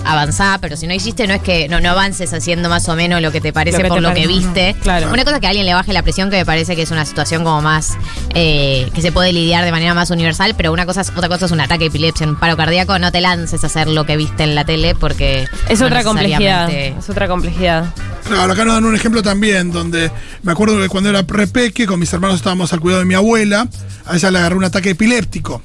avanzá, 0.05 0.59
pero 0.61 0.77
si 0.77 0.87
no 0.87 0.95
hiciste, 0.95 1.27
no 1.27 1.35
es 1.35 1.43
que 1.43 1.69
no, 1.69 1.81
no 1.81 1.91
avances 1.91 2.33
haciendo 2.33 2.69
más 2.69 2.89
o 2.89 2.95
menos 2.95 3.21
lo 3.23 3.33
que 3.33 3.41
te 3.41 3.53
parece 3.53 3.79
Lo 3.79 3.85
que 3.85 3.89
por 3.89 3.99
te 3.99 4.03
lo 4.03 4.15
que 4.15 4.27
viste. 4.27 4.77
claro. 4.83 5.09
Una 5.11 5.25
cosa 5.25 5.37
es 5.37 5.41
que 5.41 5.47
a 5.47 5.51
alguien 5.51 5.67
le 5.67 5.75
baje 5.75 5.93
la 5.93 6.03
presión, 6.03 6.31
que 6.31 6.37
me 6.37 6.47
parece 6.47 6.77
que 6.77 6.83
es 6.83 6.91
una 6.91 7.05
situación 7.07 7.43
como 7.43 7.61
más 7.63 7.95
eh, 8.35 8.89
que 8.95 9.01
se 9.03 9.13
puede 9.13 9.33
lidiar 9.33 9.65
de 9.65 9.73
manera 9.73 9.95
más 9.95 10.11
universal, 10.11 10.55
pero 10.57 10.73
una 10.73 10.85
cosa 10.87 11.01
es, 11.01 11.11
otra 11.25 11.37
cosa 11.37 11.47
es 11.47 11.53
un 11.53 11.61
ataque 11.61 11.85
de 11.85 11.87
epilepsia, 11.87 12.29
un 12.29 12.37
paro 12.37 12.55
cardíaco, 12.55 12.99
no 12.99 13.11
te 13.11 13.23
lances 13.23 13.65
a 13.65 13.67
hacer 13.67 13.89
lo 13.89 14.05
que 14.05 14.19
viste 14.19 14.43
en 14.43 14.55
la 14.55 14.67
tele 14.67 14.95
porque 14.95 15.49
Es 15.71 15.81
no 15.81 15.87
otra 15.87 16.05
complejidad. 16.05 16.71
Es 16.71 17.09
otra 17.09 17.29
complejidad. 17.29 17.95
Claro, 18.27 18.53
acá 18.53 18.67
nos 18.67 18.75
dan 18.75 18.85
un 18.85 18.95
ejemplo 18.95 19.23
también, 19.23 19.73
donde 19.73 20.11
me 20.43 20.53
acuerdo 20.53 20.79
que 20.79 20.89
cuando 20.89 21.09
era 21.09 21.23
repeque, 21.27 21.87
con 21.87 21.99
mis 21.99 22.13
hermanos 22.13 22.37
estábamos 22.37 22.75
al 22.75 22.81
cuidado 22.81 23.01
de 23.01 23.07
mi 23.07 23.15
abuela, 23.15 23.67
a 24.05 24.17
ella 24.17 24.31
le 24.31 24.39
agarró 24.39 24.59
un 24.59 24.65
ataque 24.65 24.91
epiléptico. 24.91 25.63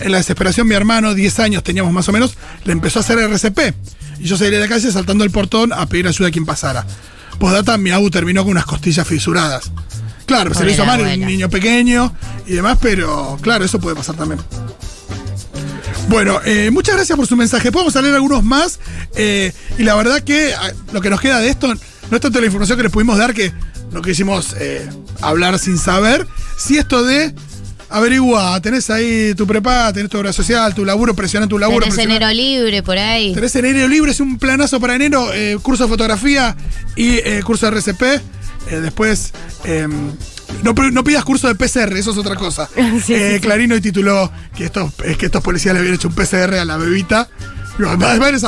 En 0.00 0.12
la 0.12 0.18
desesperación, 0.18 0.68
mi 0.68 0.74
hermano, 0.74 1.14
10 1.14 1.38
años 1.40 1.62
teníamos 1.62 1.92
más 1.94 2.06
o 2.10 2.12
menos, 2.12 2.36
le 2.64 2.72
empezó 2.72 2.98
a 2.98 3.02
hacer 3.02 3.18
RCP. 3.18 3.74
Y 4.18 4.24
yo 4.24 4.36
salí 4.36 4.50
de 4.50 4.60
la 4.60 4.68
calle 4.68 4.92
saltando 4.92 5.24
el 5.24 5.30
portón 5.30 5.72
a 5.72 5.86
pedir 5.86 6.08
ayuda 6.08 6.28
a 6.28 6.30
quien 6.30 6.44
pasara. 6.44 6.84
Postdata, 7.38 7.78
mi 7.78 7.90
abu 7.90 8.10
terminó 8.10 8.42
con 8.42 8.50
unas 8.50 8.66
costillas 8.66 9.08
fisuradas. 9.08 9.72
Claro, 10.26 10.54
se 10.54 10.64
le 10.64 10.72
hizo 10.72 10.84
mal, 10.84 11.00
un 11.00 11.20
niño 11.26 11.48
pequeño 11.48 12.14
y 12.46 12.52
demás, 12.52 12.78
pero 12.80 13.38
claro, 13.40 13.64
eso 13.64 13.80
puede 13.80 13.96
pasar 13.96 14.14
también. 14.14 14.40
Bueno, 16.10 16.40
eh, 16.44 16.70
muchas 16.72 16.96
gracias 16.96 17.16
por 17.16 17.26
su 17.28 17.36
mensaje. 17.36 17.70
Podemos 17.70 17.94
leer 17.94 18.14
algunos 18.16 18.42
más. 18.42 18.80
eh, 19.14 19.52
y 19.78 19.84
la 19.84 19.94
verdad 19.94 20.20
que 20.22 20.52
ah, 20.54 20.72
lo 20.92 21.00
que 21.00 21.08
nos 21.08 21.20
queda 21.20 21.38
de 21.38 21.48
esto 21.48 21.72
no 21.72 22.16
es 22.16 22.20
tanto 22.20 22.40
la 22.40 22.46
información 22.46 22.76
que 22.76 22.82
les 22.82 22.92
pudimos 22.92 23.16
dar, 23.16 23.32
que 23.32 23.52
no 23.92 24.02
quisimos 24.02 24.54
eh, 24.58 24.88
hablar 25.20 25.58
sin 25.60 25.78
saber. 25.78 26.26
Si 26.58 26.78
esto 26.78 27.04
de 27.04 27.32
averigua, 27.88 28.60
tenés 28.60 28.90
ahí 28.90 29.34
tu 29.36 29.46
prepa, 29.46 29.92
tenés 29.92 30.10
tu 30.10 30.18
obra 30.18 30.32
social, 30.32 30.74
tu 30.74 30.84
laburo, 30.84 31.14
presiona 31.14 31.46
tu 31.46 31.58
laburo. 31.60 31.80
Tenés 31.86 31.94
presiona- 31.94 32.16
enero 32.16 32.32
libre 32.34 32.82
por 32.82 32.98
ahí. 32.98 33.32
Tenés 33.32 33.54
enero 33.54 33.86
libre, 33.86 34.10
es 34.10 34.18
un 34.20 34.36
planazo 34.38 34.80
para 34.80 34.96
enero, 34.96 35.32
eh, 35.32 35.58
curso 35.62 35.84
de 35.84 35.88
fotografía 35.90 36.56
y 36.96 37.18
eh, 37.18 37.40
curso 37.44 37.66
de 37.70 37.78
RCP. 37.78 38.02
Eh, 38.68 38.80
después, 38.82 39.32
eh, 39.64 39.86
no, 40.62 40.72
no 40.72 41.04
pidas 41.04 41.24
curso 41.24 41.48
de 41.48 41.54
PCR, 41.54 41.96
eso 41.96 42.10
es 42.12 42.18
otra 42.18 42.36
cosa. 42.36 42.68
Sí, 43.04 43.14
Eh, 43.14 43.34
sí. 43.34 43.40
Clarino 43.40 43.74
hoy 43.74 43.80
tituló 43.80 44.30
que 44.56 44.64
estos, 44.64 44.92
es 45.04 45.16
que 45.16 45.26
estos 45.26 45.42
policías 45.42 45.74
le 45.74 45.80
habían 45.80 45.94
hecho 45.94 46.08
un 46.08 46.14
PCR 46.14 46.54
a 46.60 46.64
la 46.64 46.76
bebita. 46.76 47.28
Además, 47.86 48.42